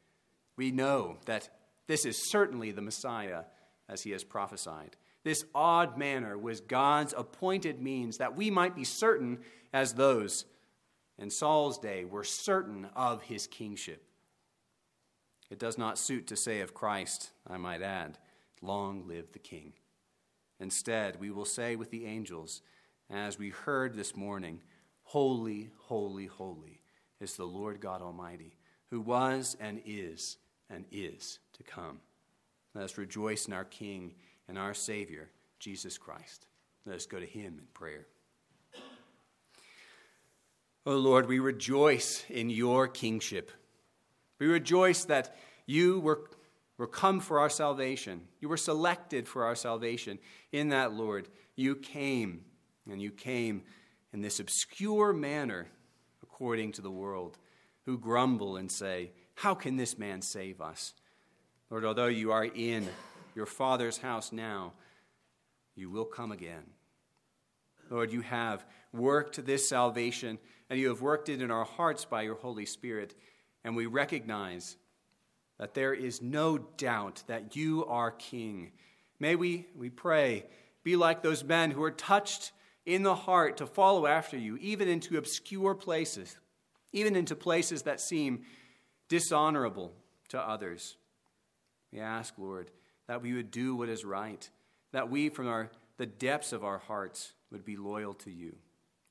We 0.56 0.70
know 0.70 1.16
that 1.26 1.48
this 1.86 2.04
is 2.04 2.30
certainly 2.30 2.72
the 2.72 2.82
Messiah 2.82 3.44
as 3.88 4.02
he 4.02 4.10
has 4.10 4.24
prophesied. 4.24 4.96
This 5.24 5.44
odd 5.54 5.98
manner 5.98 6.38
was 6.38 6.60
God's 6.60 7.14
appointed 7.16 7.80
means 7.80 8.18
that 8.18 8.36
we 8.36 8.50
might 8.50 8.74
be 8.74 8.84
certain 8.84 9.38
as 9.72 9.94
those 9.94 10.44
in 11.18 11.30
Saul's 11.30 11.78
day 11.78 12.04
were 12.04 12.24
certain 12.24 12.88
of 12.94 13.22
his 13.22 13.46
kingship. 13.46 14.04
It 15.50 15.58
does 15.58 15.78
not 15.78 15.98
suit 15.98 16.26
to 16.28 16.36
say 16.36 16.60
of 16.60 16.74
Christ, 16.74 17.30
I 17.46 17.56
might 17.56 17.82
add, 17.82 18.18
long 18.62 19.06
live 19.06 19.32
the 19.32 19.38
king. 19.38 19.72
Instead, 20.60 21.18
we 21.20 21.30
will 21.30 21.44
say 21.44 21.76
with 21.76 21.90
the 21.90 22.04
angels, 22.04 22.62
as 23.10 23.38
we 23.38 23.50
heard 23.50 23.94
this 23.94 24.14
morning, 24.14 24.60
Holy, 25.04 25.70
holy, 25.86 26.26
holy 26.26 26.82
is 27.18 27.34
the 27.34 27.46
Lord 27.46 27.80
God 27.80 28.02
Almighty, 28.02 28.58
who 28.90 29.00
was 29.00 29.56
and 29.58 29.80
is 29.86 30.36
and 30.68 30.84
is 30.92 31.38
to 31.54 31.62
come. 31.62 32.00
Let 32.74 32.84
us 32.84 32.98
rejoice 32.98 33.46
in 33.46 33.52
our 33.52 33.64
King 33.64 34.14
and 34.48 34.58
our 34.58 34.74
Savior, 34.74 35.30
Jesus 35.58 35.98
Christ. 35.98 36.46
Let 36.86 36.96
us 36.96 37.06
go 37.06 37.18
to 37.18 37.26
him 37.26 37.58
in 37.58 37.66
prayer. 37.74 38.06
O 40.86 40.92
oh 40.92 40.96
Lord, 40.96 41.26
we 41.26 41.38
rejoice 41.38 42.24
in 42.30 42.48
your 42.48 42.88
kingship. 42.88 43.50
We 44.38 44.46
rejoice 44.46 45.04
that 45.04 45.36
you 45.66 46.00
were, 46.00 46.30
were 46.78 46.86
come 46.86 47.20
for 47.20 47.40
our 47.40 47.50
salvation. 47.50 48.22
You 48.40 48.48
were 48.48 48.56
selected 48.56 49.28
for 49.28 49.44
our 49.44 49.54
salvation. 49.54 50.18
In 50.50 50.70
that, 50.70 50.94
Lord, 50.94 51.28
you 51.56 51.76
came, 51.76 52.42
and 52.90 53.02
you 53.02 53.10
came 53.10 53.64
in 54.14 54.22
this 54.22 54.40
obscure 54.40 55.12
manner 55.12 55.66
according 56.22 56.72
to 56.72 56.80
the 56.80 56.90
world, 56.90 57.36
who 57.84 57.98
grumble 57.98 58.56
and 58.56 58.70
say, 58.70 59.12
How 59.34 59.54
can 59.54 59.76
this 59.76 59.98
man 59.98 60.22
save 60.22 60.60
us? 60.60 60.94
Lord, 61.70 61.84
although 61.84 62.06
you 62.06 62.32
are 62.32 62.44
in 62.44 62.88
your 63.34 63.46
Father's 63.46 63.98
house 63.98 64.32
now, 64.32 64.72
you 65.74 65.90
will 65.90 66.06
come 66.06 66.32
again. 66.32 66.64
Lord, 67.90 68.12
you 68.12 68.22
have 68.22 68.64
worked 68.92 69.44
this 69.44 69.68
salvation 69.68 70.38
and 70.70 70.78
you 70.78 70.88
have 70.88 71.00
worked 71.00 71.28
it 71.28 71.42
in 71.42 71.50
our 71.50 71.64
hearts 71.64 72.04
by 72.04 72.22
your 72.22 72.34
Holy 72.34 72.66
Spirit. 72.66 73.14
And 73.64 73.76
we 73.76 73.86
recognize 73.86 74.76
that 75.58 75.74
there 75.74 75.94
is 75.94 76.22
no 76.22 76.58
doubt 76.58 77.24
that 77.26 77.56
you 77.56 77.84
are 77.86 78.10
King. 78.10 78.72
May 79.18 79.36
we, 79.36 79.66
we 79.76 79.90
pray, 79.90 80.46
be 80.84 80.96
like 80.96 81.22
those 81.22 81.44
men 81.44 81.70
who 81.70 81.82
are 81.82 81.90
touched 81.90 82.52
in 82.86 83.02
the 83.02 83.14
heart 83.14 83.58
to 83.58 83.66
follow 83.66 84.06
after 84.06 84.38
you, 84.38 84.56
even 84.58 84.88
into 84.88 85.18
obscure 85.18 85.74
places, 85.74 86.36
even 86.92 87.16
into 87.16 87.34
places 87.34 87.82
that 87.82 88.00
seem 88.00 88.44
dishonorable 89.08 89.92
to 90.28 90.40
others. 90.40 90.96
We 91.92 92.00
ask, 92.00 92.34
Lord, 92.38 92.70
that 93.06 93.22
we 93.22 93.34
would 93.34 93.50
do 93.50 93.74
what 93.74 93.88
is 93.88 94.04
right, 94.04 94.48
that 94.92 95.10
we, 95.10 95.28
from 95.28 95.48
our, 95.48 95.70
the 95.96 96.06
depths 96.06 96.52
of 96.52 96.64
our 96.64 96.78
hearts, 96.78 97.32
would 97.50 97.64
be 97.64 97.76
loyal 97.76 98.14
to 98.14 98.30
you, 98.30 98.56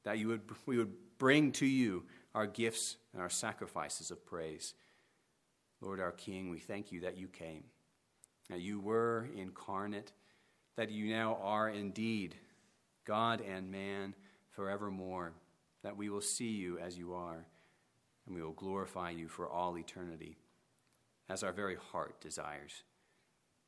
that 0.03 0.19
you 0.19 0.27
would, 0.27 0.41
we 0.65 0.77
would 0.77 0.93
bring 1.17 1.51
to 1.53 1.65
you 1.65 2.03
our 2.35 2.45
gifts 2.45 2.97
and 3.13 3.21
our 3.21 3.29
sacrifices 3.29 4.11
of 4.11 4.25
praise. 4.25 4.73
Lord 5.81 5.99
our 5.99 6.11
King, 6.11 6.49
we 6.49 6.59
thank 6.59 6.91
you 6.91 7.01
that 7.01 7.17
you 7.17 7.27
came, 7.27 7.63
that 8.49 8.61
you 8.61 8.79
were 8.79 9.27
incarnate, 9.35 10.11
that 10.75 10.91
you 10.91 11.09
now 11.09 11.39
are 11.41 11.69
indeed 11.69 12.35
God 13.05 13.41
and 13.41 13.71
man 13.71 14.13
forevermore, 14.51 15.33
that 15.83 15.97
we 15.97 16.09
will 16.09 16.21
see 16.21 16.49
you 16.51 16.77
as 16.79 16.97
you 16.97 17.13
are, 17.13 17.45
and 18.25 18.35
we 18.35 18.41
will 18.41 18.51
glorify 18.51 19.09
you 19.09 19.27
for 19.27 19.47
all 19.47 19.77
eternity, 19.77 20.37
as 21.29 21.43
our 21.43 21.51
very 21.51 21.75
heart 21.91 22.19
desires. 22.21 22.83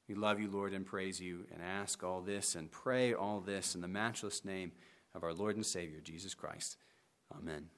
We 0.08 0.16
love 0.16 0.40
you, 0.40 0.50
Lord, 0.50 0.74
and 0.74 0.86
praise 0.86 1.20
you, 1.22 1.46
and 1.54 1.62
ask 1.62 2.04
all 2.04 2.22
this 2.22 2.56
and 2.56 2.72
pray 2.72 3.14
all 3.14 3.40
this 3.40 3.76
in 3.76 3.82
the 3.82 3.88
matchless 3.88 4.44
name 4.44 4.72
of 5.14 5.24
our 5.24 5.34
Lord 5.34 5.56
and 5.56 5.66
Savior, 5.66 6.00
Jesus 6.02 6.34
Christ. 6.34 6.78
Amen. 7.36 7.70